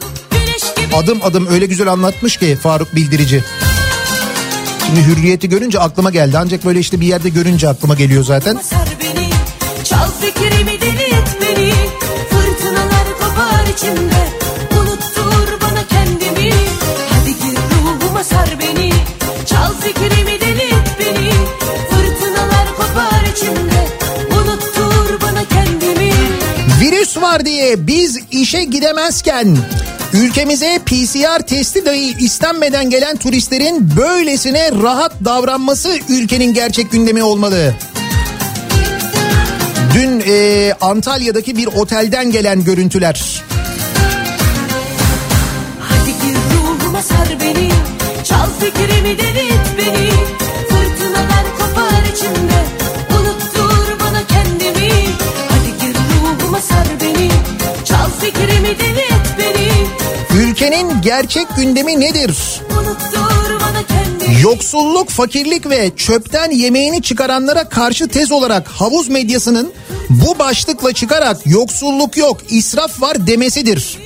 [0.95, 3.43] adım adım öyle güzel anlatmış ki Faruk Bildirici.
[4.85, 6.37] Şimdi hürriyeti görünce aklıma geldi.
[6.37, 8.59] Ancak böyle işte bir yerde görünce aklıma geliyor zaten.
[9.83, 11.71] Çal fikrimi deli et beni
[12.29, 14.27] Fırtınalar kopar içimde
[19.45, 21.31] Çal fikrimi deli et beni
[21.89, 23.76] Fırtınalar kopar içimde
[27.21, 29.57] Var diye biz işe gidemezken
[30.13, 37.73] ülkemize PCR testi dahi istenmeden gelen turistlerin böylesine rahat davranması ülkenin gerçek gündemi olmalı.
[39.93, 43.43] Dün e, Antalya'daki bir otelden gelen görüntüler.
[45.79, 47.69] Hadi gir ruhuma sar beni
[48.23, 49.46] Çal fikrimi deli
[60.67, 62.61] Ülkenin gerçek gündemi nedir?
[64.43, 69.71] Yoksulluk, fakirlik ve çöpten yemeğini çıkaranlara karşı tez olarak havuz medyasının
[70.09, 73.97] bu başlıkla çıkarak yoksulluk yok, israf var demesidir.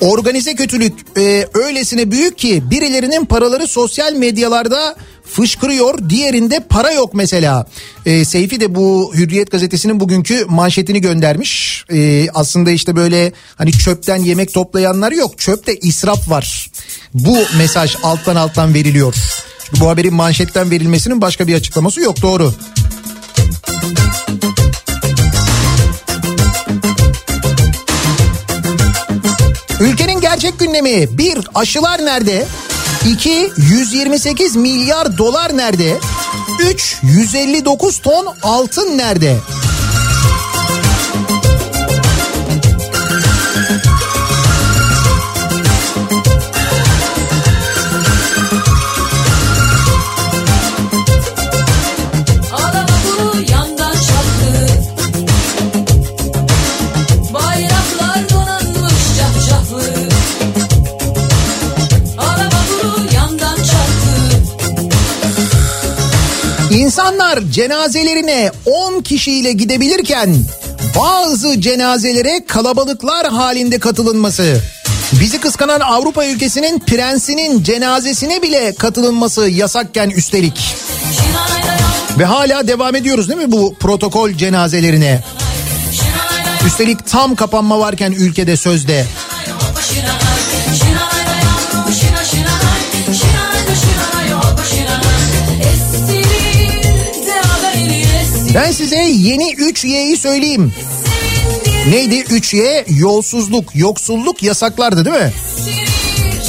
[0.00, 7.66] Organize kötülük e, öylesine büyük ki birilerinin paraları sosyal medyalarda fışkırıyor, diğerinde para yok mesela.
[8.06, 11.84] E, Seyfi de bu Hürriyet gazetesinin bugünkü manşetini göndermiş.
[11.92, 16.70] E, aslında işte böyle hani çöpten yemek toplayanlar yok, çöpte israf var.
[17.14, 19.14] Bu mesaj alttan alttan veriliyor.
[19.64, 22.54] Çünkü bu haberin manşetten verilmesinin başka bir açıklaması yok doğru.
[29.80, 32.46] Ülkenin gerçek gündemi bir aşılar nerede?
[33.04, 35.98] 2 128 milyar dolar nerede?
[36.60, 39.36] 3 159 ton altın nerede?
[67.14, 70.36] İnsanlar cenazelerine 10 kişiyle gidebilirken
[70.96, 74.60] bazı cenazelere kalabalıklar halinde katılınması.
[75.20, 80.76] Bizi kıskanan Avrupa ülkesinin prensinin cenazesine bile katılınması yasakken üstelik.
[82.18, 85.24] Ve hala devam ediyoruz değil mi bu protokol cenazelerine?
[86.66, 89.06] Üstelik tam kapanma varken ülkede sözde.
[98.54, 100.72] Ben size yeni 3Y'yi söyleyeyim.
[101.88, 102.84] Neydi 3Y?
[102.98, 105.32] Yolsuzluk, yoksulluk yasaklardı değil mi?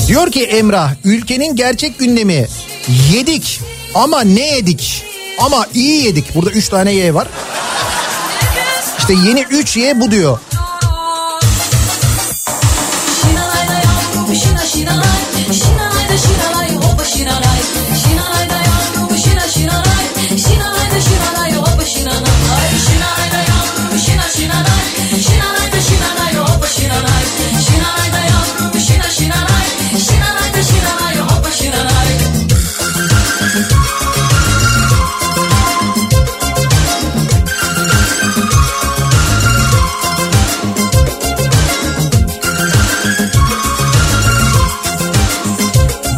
[0.08, 2.48] Diyor ki Emrah ülkenin gerçek gündemi
[3.14, 3.60] yedik
[3.96, 5.04] ama ne yedik?
[5.40, 6.36] Ama iyi yedik.
[6.36, 7.28] Burada 3 tane Y var.
[9.00, 10.40] İşte yeni 3Y bu diyor.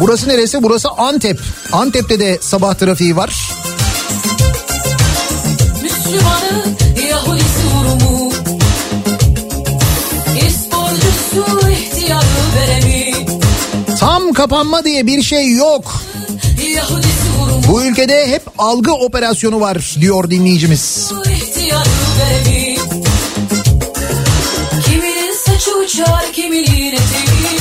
[0.08, 0.62] Burası neresi?
[0.62, 1.40] Burası Antep.
[1.72, 3.52] Antep'te de sabah trafiği var.
[5.82, 6.64] Müslümanı
[7.10, 8.32] Yahudisi Rumu
[10.46, 12.24] İsporcusu ihtiyarı
[12.56, 13.26] veremi
[14.00, 16.02] Tam kapanma diye bir şey yok.
[17.68, 21.12] Bu ülkede hep algı operasyonu var diyor dinleyicimiz.
[24.86, 27.57] Kiminin saçı uçar kiminin eteği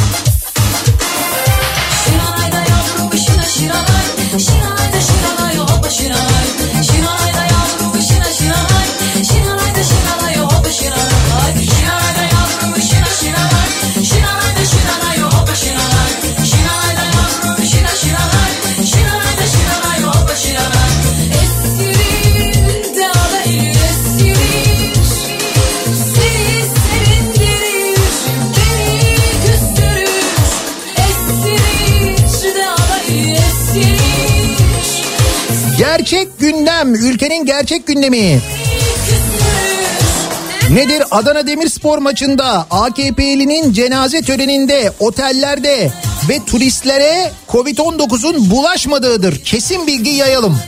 [37.48, 38.42] gerçek gündemi.
[40.70, 41.04] Nedir?
[41.12, 45.92] Adana Demirspor maçında AKP'linin cenaze töreninde, otellerde
[46.30, 49.44] ve turistlere Covid-19'un bulaşmadığıdır.
[49.44, 50.60] Kesin bilgi yayalım.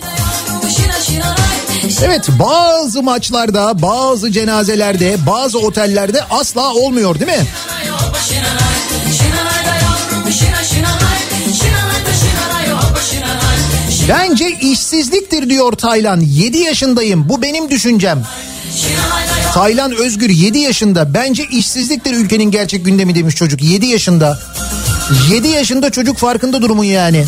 [2.03, 7.47] Evet bazı maçlarda, bazı cenazelerde, bazı otellerde asla olmuyor değil mi?
[14.10, 16.19] Bence işsizliktir diyor Taylan.
[16.19, 17.30] 7 yaşındayım.
[17.30, 18.23] Bu benim düşüncem.
[19.53, 21.14] Taylan Özgür 7 yaşında.
[21.14, 23.61] Bence işsizliktir ülkenin gerçek gündemi demiş çocuk.
[23.64, 24.40] 7 yaşında.
[25.31, 27.26] 7 yaşında çocuk farkında durumun yani.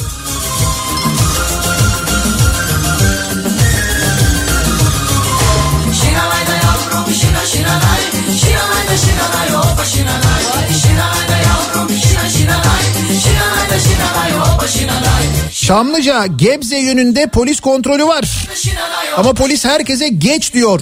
[15.71, 18.47] Çamlıca Gebze yönünde polis kontrolü var.
[19.17, 20.81] Ama polis herkese geç diyor.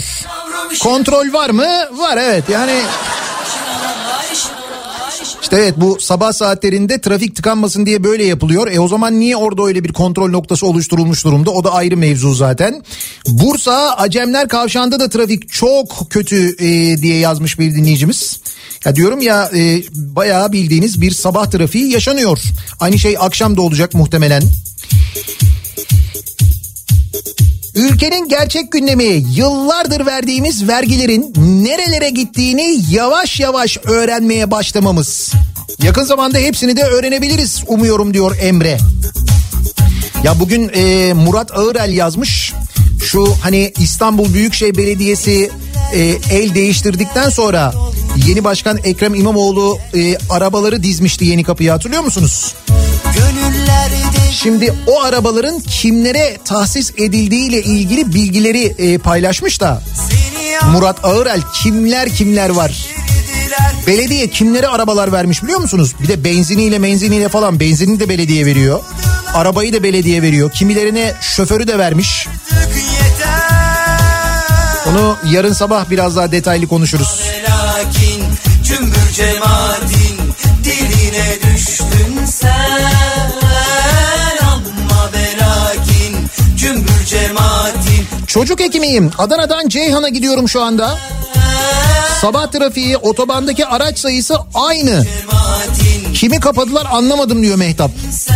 [0.84, 1.68] Kontrol var mı?
[1.98, 2.72] Var evet yani
[5.42, 8.72] işte evet bu sabah saatlerinde trafik tıkanmasın diye böyle yapılıyor.
[8.72, 11.52] E o zaman niye orada öyle bir kontrol noktası oluşturulmuş durumda?
[11.52, 12.84] O da ayrı mevzu zaten.
[13.28, 18.40] Bursa Acemler Kavşağı'nda da trafik çok kötü e, diye yazmış bir dinleyicimiz.
[18.86, 22.40] Ya diyorum ya e, bayağı bildiğiniz bir sabah trafiği yaşanıyor.
[22.80, 24.44] Aynı şey akşam da olacak muhtemelen.
[27.76, 35.34] Ülkenin gerçek gündemi yıllardır verdiğimiz vergilerin nerelere gittiğini yavaş yavaş öğrenmeye başlamamız.
[35.84, 38.78] Yakın zamanda hepsini de öğrenebiliriz umuyorum diyor Emre.
[40.24, 42.54] Ya bugün e, Murat Ağırel yazmış.
[43.04, 45.50] Şu hani İstanbul Büyükşehir Belediyesi
[45.94, 46.00] e,
[46.32, 47.74] el değiştirdikten sonra
[48.28, 52.56] yeni başkan Ekrem İmamoğlu e, arabaları dizmişti yeni kapıya hatırlıyor musunuz?
[54.32, 59.82] Şimdi o arabaların kimlere tahsis edildiğiyle ilgili bilgileri e, paylaşmış da
[60.72, 62.86] Murat Ağırel kimler kimler var?
[63.88, 65.96] Belediye kimlere arabalar vermiş biliyor musunuz?
[66.04, 68.80] Bir de benziniyle menziniyle falan benzini de belediye veriyor.
[69.34, 70.52] Arabayı da belediye veriyor.
[70.52, 72.28] Kimilerine şoförü de vermiş.
[74.90, 77.22] Onu yarın sabah biraz daha detaylı konuşuruz.
[77.50, 78.24] Lakin
[78.64, 80.18] cümbür cemaatin
[80.64, 83.39] diline düştün sen
[87.10, 89.12] cemaatin Çocuk hekimiyim.
[89.18, 90.98] Adana'dan Ceyhan'a gidiyorum şu anda.
[92.22, 95.06] Sabah trafiği otobandaki araç sayısı aynı.
[96.14, 97.92] Kimi kapadılar anlamadım diyor Mehtap.
[98.12, 98.36] sen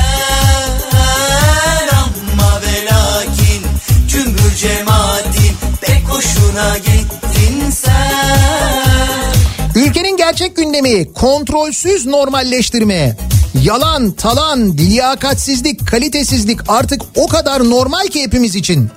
[2.34, 3.64] Ama belakin
[4.08, 9.34] cümbür cemaatin pek hoşuna gittin sen
[9.76, 13.16] Ülkenin gerçek gündemi kontrolsüz normalleştirme.
[13.62, 18.90] Yalan, talan, liyakatsizlik, kalitesizlik artık o kadar normal ki hepimiz için.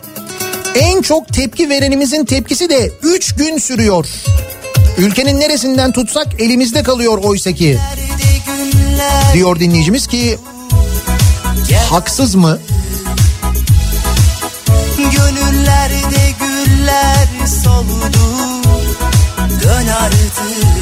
[0.74, 4.06] En çok tepki verenimizin tepkisi de 3 gün sürüyor.
[4.98, 7.78] Ülkenin neresinden tutsak elimizde kalıyor oysa ki.
[9.34, 10.38] Diyor dinleyicimiz ki
[11.90, 12.58] haksız mı?
[14.96, 18.12] Gönüllerde güller soldu
[19.62, 20.76] Dön artık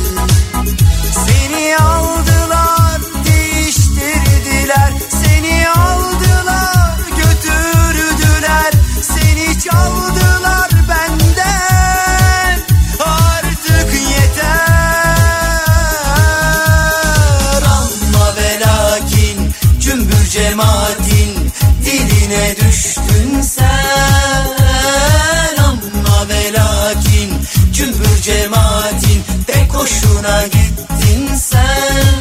[29.84, 32.14] Boşuna gittin sen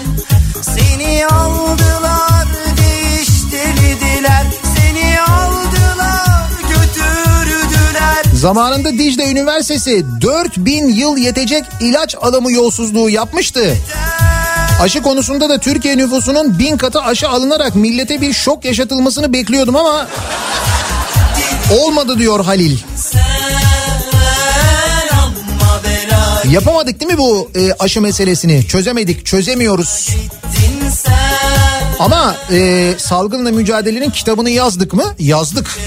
[0.61, 4.45] Seni aldılar değiştirdiler
[4.76, 13.77] Seni aldılar götürdüler Zamanında Dicle Üniversitesi 4000 yıl yetecek ilaç alımı yolsuzluğu yapmıştı.
[14.81, 20.07] Aşı konusunda da Türkiye nüfusunun bin katı aşı alınarak millete bir şok yaşatılmasını bekliyordum ama
[21.72, 22.77] olmadı diyor Halil.
[22.95, 23.32] Sen
[26.53, 28.67] Yapamadık değil mi bu e, aşı meselesini?
[28.67, 30.09] Çözemedik, çözemiyoruz.
[31.99, 35.03] Ama e, salgınla mücadelenin kitabını yazdık mı?
[35.19, 35.80] Yazdık.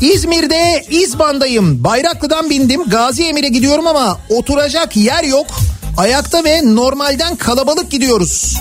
[0.00, 1.84] İzmir'de İzban'dayım.
[1.84, 2.88] Bayraklı'dan bindim.
[2.88, 5.46] Gazi Emir'e gidiyorum ama oturacak yer yok.
[5.96, 8.56] Ayakta ve normalden kalabalık gidiyoruz.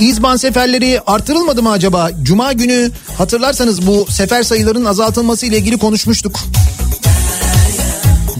[0.00, 2.10] İzban seferleri artırılmadı mı acaba?
[2.22, 6.40] Cuma günü hatırlarsanız bu sefer sayılarının azaltılması ile ilgili konuşmuştuk.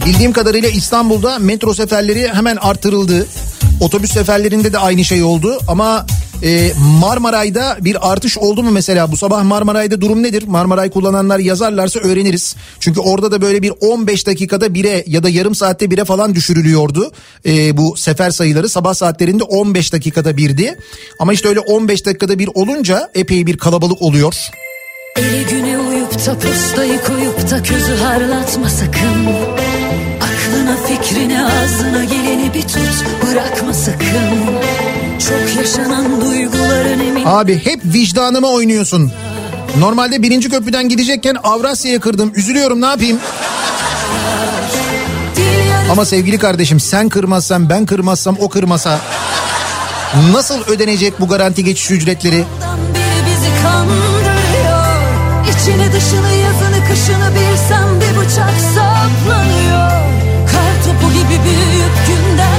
[0.05, 3.27] Bildiğim kadarıyla İstanbul'da metro seferleri hemen artırıldı.
[3.79, 6.05] Otobüs seferlerinde de aynı şey oldu ama
[6.43, 9.11] e, Marmaray'da bir artış oldu mu mesela?
[9.11, 10.43] Bu sabah Marmaray'da durum nedir?
[10.47, 12.55] Marmaray kullananlar yazarlarsa öğreniriz.
[12.79, 17.11] Çünkü orada da böyle bir 15 dakikada bire ya da yarım saatte bire falan düşürülüyordu.
[17.45, 20.79] E, bu sefer sayıları sabah saatlerinde 15 dakikada birdi.
[21.19, 24.35] Ama işte öyle 15 dakikada bir olunca epey bir kalabalık oluyor.
[25.17, 29.27] Eli güne uyup da postayı koyup da közü harlatma sakın
[30.21, 34.86] Aklına fikrine ağzına geleni bir tut bırakma sakın
[35.19, 39.11] Çok yaşanan duyguların emin Abi hep vicdanıma oynuyorsun.
[39.79, 42.31] Normalde birinci köprüden gidecekken Avrasya'ya kırdım.
[42.35, 43.19] Üzülüyorum ne yapayım?
[45.91, 48.99] Ama sevgili kardeşim sen kırmazsan ben kırmazsam o kırmasa
[50.33, 52.43] nasıl ödenecek bu garanti geçiş ücretleri?
[55.43, 59.91] İçini dışını yazını kışını bilsem bir bıçak saplanıyor
[60.51, 62.56] Kar topu gibi büyüyüp günden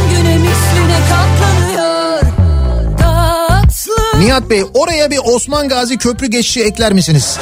[4.18, 7.38] Nihat Bey oraya bir Osman Gazi köprü geçişi ekler misiniz?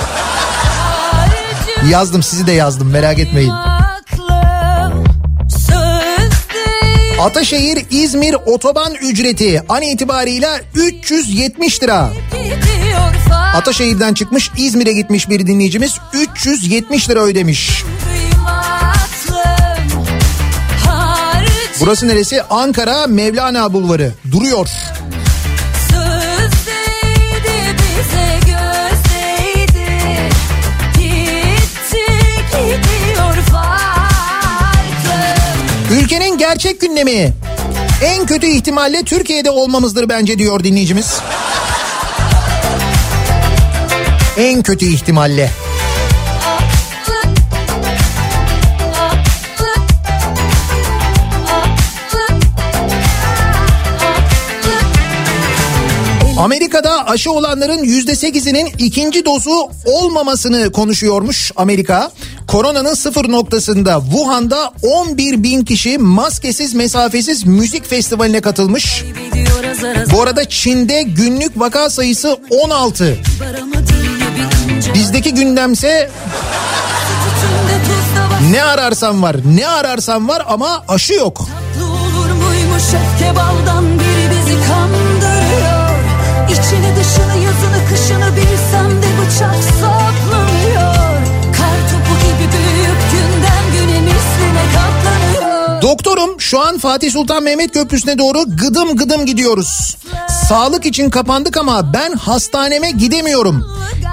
[1.90, 3.52] Yazdım sizi de yazdım merak etmeyin.
[7.20, 12.10] Ataşehir İzmir otoban ücreti an itibarıyla 370 lira.
[13.54, 17.84] Ataşehir'den çıkmış İzmir'e gitmiş bir dinleyicimiz 370 lira ödemiş.
[21.80, 22.42] Burası neresi?
[22.42, 24.12] Ankara Mevlana Bulvarı.
[24.32, 24.68] Duruyor.
[36.56, 37.32] Gerçek gündemi.
[38.02, 41.20] En kötü ihtimalle Türkiye'de olmamızdır bence diyor dinleyicimiz.
[44.36, 45.50] En kötü ihtimalle.
[56.38, 62.10] Amerika'da aşı olanların yüzde sekizinin ikinci dozu olmamasını konuşuyormuş Amerika.
[62.46, 69.04] Koronanın sıfır noktasında Wuhan'da 11 bin kişi maskesiz mesafesiz müzik festivaline katılmış.
[70.12, 73.18] Bu arada Çin'de günlük vaka sayısı 16.
[73.40, 73.86] varamadığını
[74.68, 76.10] bilince Bizdeki gündemse
[78.50, 81.46] ne ararsan var ne ararsan var ama aşı yok.
[82.86, 85.98] Öfke baldan biri bizi kandırıyor
[86.50, 90.05] İçini dışını yazını kışını bilsem de bıçak saplanıyor
[95.86, 99.96] Doktorum şu an Fatih Sultan Mehmet Köprüsü'ne doğru gıdım gıdım gidiyoruz.
[100.48, 103.64] Sağlık için kapandık ama ben hastaneme gidemiyorum.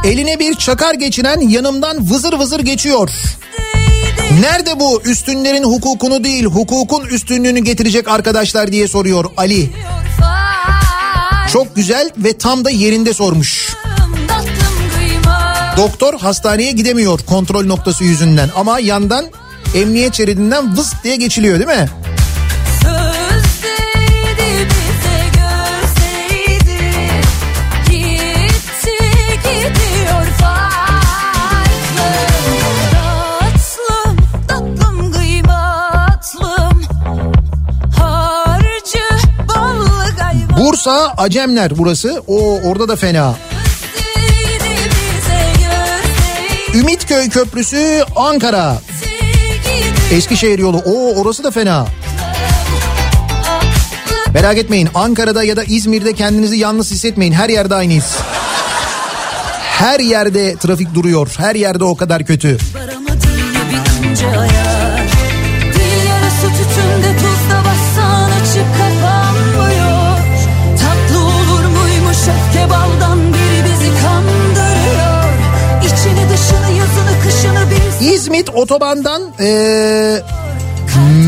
[0.06, 3.10] Eline bir çakar geçiren yanımdan vızır vızır geçiyor.
[4.42, 9.72] Nerede bu üstünlerin hukukunu değil hukukun üstünlüğünü getirecek arkadaşlar diye soruyor Ali.
[11.54, 13.76] Çok güzel ve tam da yerinde sormuş.
[15.78, 19.26] Doktor hastaneye gidemiyor kontrol noktası yüzünden ama yandan
[19.74, 21.90] emniyet şeridinden vız diye geçiliyor değil mi?
[40.60, 42.24] Bursa Acemler burası.
[42.28, 43.36] O orada da fena.
[46.74, 48.78] Ümitköy Köprüsü Ankara.
[50.14, 50.78] Eskişehir yolu.
[50.78, 51.88] O orası da fena.
[54.34, 57.34] Merak etmeyin Ankara'da ya da İzmir'de kendinizi yalnız hissetmeyin.
[57.34, 58.18] Her yerde aynıyız.
[59.62, 61.34] Her yerde trafik duruyor.
[61.38, 62.58] Her yerde o kadar kötü.
[62.76, 64.63] Varamadığını
[78.54, 80.22] otobandan ee,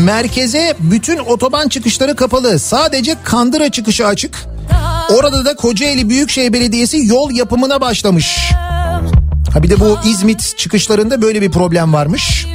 [0.04, 2.58] merkeze bütün otoban çıkışları kapalı.
[2.58, 4.44] Sadece Kandıra çıkışı açık.
[5.10, 8.50] Orada da Kocaeli Büyükşehir Belediyesi yol yapımına başlamış.
[9.52, 12.46] Ha bir de bu İzmit çıkışlarında böyle bir problem varmış.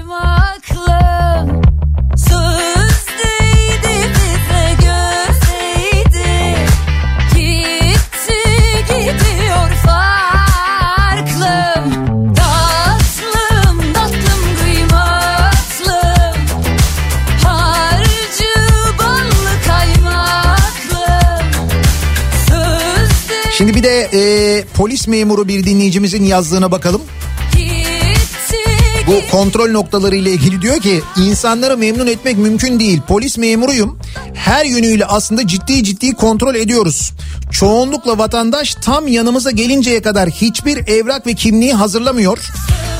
[23.62, 27.02] Şimdi bir de ee, polis memuru bir dinleyicimizin yazdığına bakalım.
[29.08, 33.02] Bu kontrol noktaları ile ilgili diyor ki insanları memnun etmek mümkün değil.
[33.08, 34.00] Polis memuruyum.
[34.34, 37.12] Her yönüyle aslında ciddi ciddi kontrol ediyoruz.
[37.52, 42.40] Çoğunlukla vatandaş tam yanımıza gelinceye kadar hiçbir evrak ve kimliği hazırlamıyor.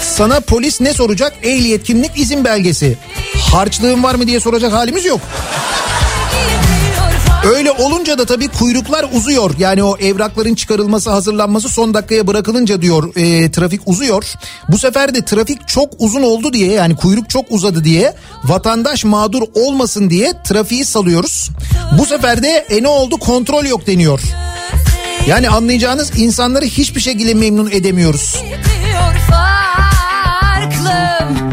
[0.02, 1.34] Sana polis ne soracak?
[1.44, 2.98] Ehliyet, kimlik, izin belgesi.
[3.52, 5.22] Harçlığın var mı diye soracak halimiz yok.
[7.46, 9.52] Öyle olunca da tabii kuyruklar uzuyor.
[9.58, 14.34] Yani o evrakların çıkarılması, hazırlanması son dakikaya bırakılınca diyor e, trafik uzuyor.
[14.70, 18.14] Bu sefer de trafik çok uzun oldu diye yani kuyruk çok uzadı diye
[18.44, 21.50] vatandaş mağdur olmasın diye trafiği salıyoruz.
[21.98, 24.22] Bu sefer de e ne oldu kontrol yok deniyor.
[25.28, 28.36] Yani anlayacağınız insanları hiçbir şekilde memnun edemiyoruz.
[28.44, 31.51] gidiyor farklım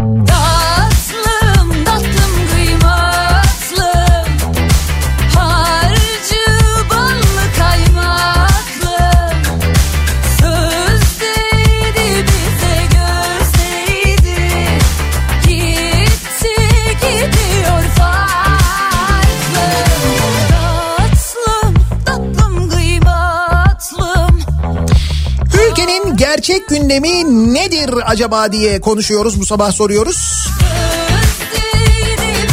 [26.68, 30.48] gerçek gündemi nedir acaba diye konuşuyoruz bu sabah soruyoruz.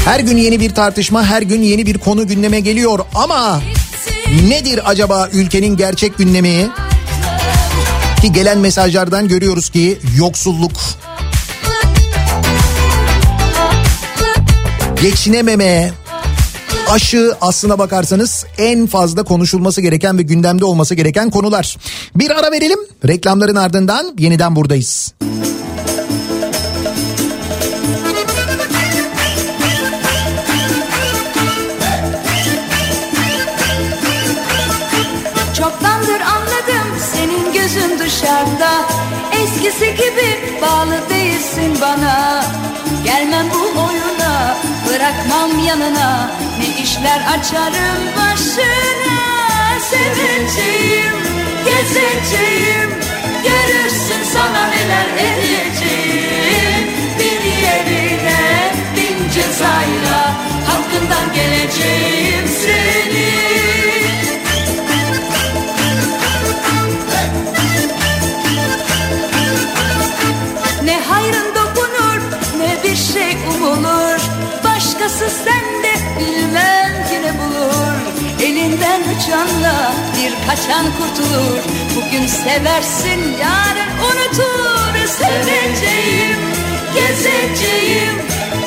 [0.06, 3.62] Her gün yeni bir tartışma, her gün yeni bir konu gündeme geliyor ama
[4.48, 6.70] nedir acaba ülkenin gerçek gündemi?
[8.22, 10.72] Ki gelen mesajlardan görüyoruz ki yoksulluk,
[15.02, 15.92] geçinememe,
[16.92, 21.78] aşı aslına bakarsanız en fazla konuşulması gereken ve gündemde olması gereken konular.
[22.16, 22.80] Bir ara verelim.
[23.08, 25.14] Reklamların ardından yeniden buradayız.
[35.58, 38.72] Çoktandır anladım senin gözün dışarıda
[39.44, 42.44] Eskisi gibi bağlı değilsin bana
[43.06, 43.95] Gelmem bu oyuna
[44.96, 46.32] bırakmam yanına.
[46.60, 49.20] Ne işler açarım başına.
[49.80, 51.16] Seveceğim,
[51.66, 52.90] gezeceğim.
[53.44, 56.90] Görürsün sana neler edeceğim.
[57.20, 60.36] Bir yerine bin cezayla.
[60.68, 63.55] Hakkından geleceğim seni
[75.26, 77.96] Başkası sende bilmem ki ne bulur.
[78.44, 81.60] Elinden uçanla bir kaçan kurtulur.
[81.96, 85.08] Bugün seversin yarın unutur.
[85.08, 86.40] Seveceğim,
[86.96, 88.16] gezeceğim.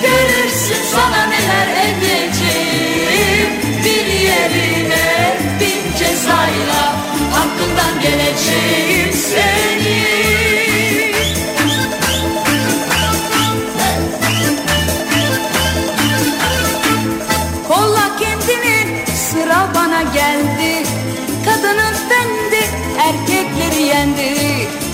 [0.02, 3.50] Görürsün sana neler edeceğim.
[3.84, 6.94] Bir yerine bin cezayla
[7.32, 10.67] Hakkından geleceğim seni
[20.14, 20.86] geldi
[21.44, 22.64] Kadının bendi
[22.98, 24.34] erkekleri yendi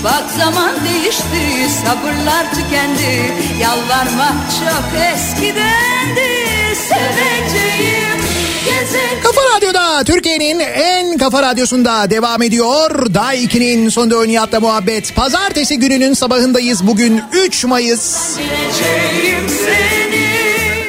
[0.03, 6.45] Bak zaman değişti sabırlar tükendi Yalvarmak çok eskidendi
[6.89, 8.19] Seveceğim
[8.65, 13.13] gezeceğim Kafa Radyo'da Türkiye'nin en kafa radyosunda devam ediyor.
[13.13, 15.15] Day 2'nin sonunda Nihat'la muhabbet.
[15.15, 16.87] Pazartesi gününün sabahındayız.
[16.87, 18.37] Bugün 3 Mayıs.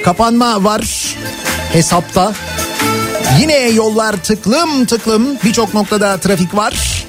[0.05, 1.17] Kapanma var
[1.73, 2.33] hesapta.
[3.41, 5.39] Yine yollar tıklım tıklım.
[5.45, 7.07] Birçok noktada trafik var.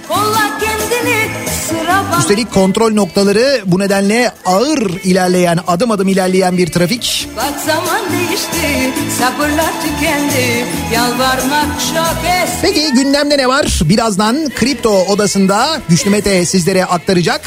[2.19, 7.29] Üstelik kontrol noktaları bu nedenle ağır ilerleyen, adım adım ilerleyen bir trafik.
[7.37, 13.79] Bak zaman değişti sabırlar tükendi Yalvarmak çok eski Peki gündemde ne var?
[13.83, 17.41] Birazdan Kripto Odası'nda Güçlü Mete sizlere aktaracak.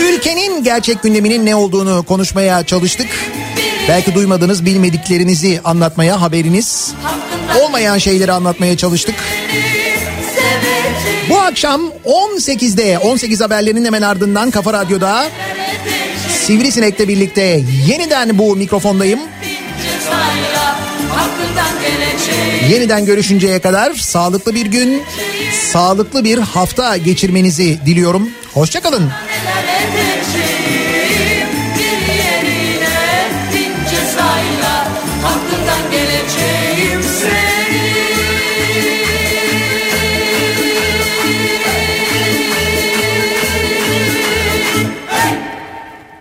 [0.00, 3.08] Ülkenin gerçek gündeminin ne olduğunu konuşmaya çalıştık.
[3.88, 6.92] Belki duymadınız bilmediklerinizi anlatmaya haberiniz
[7.60, 9.14] olmayan şeyleri anlatmaya çalıştık.
[11.30, 15.26] Bu akşam 18'de 18 haberlerinin hemen ardından Kafa Radyo'da
[16.46, 19.20] Sivrisinek'le birlikte yeniden bu mikrofondayım.
[22.70, 25.02] Yeniden görüşünceye kadar sağlıklı bir gün,
[25.72, 28.30] sağlıklı bir hafta geçirmenizi diliyorum.
[28.54, 29.10] Hoşçakalın.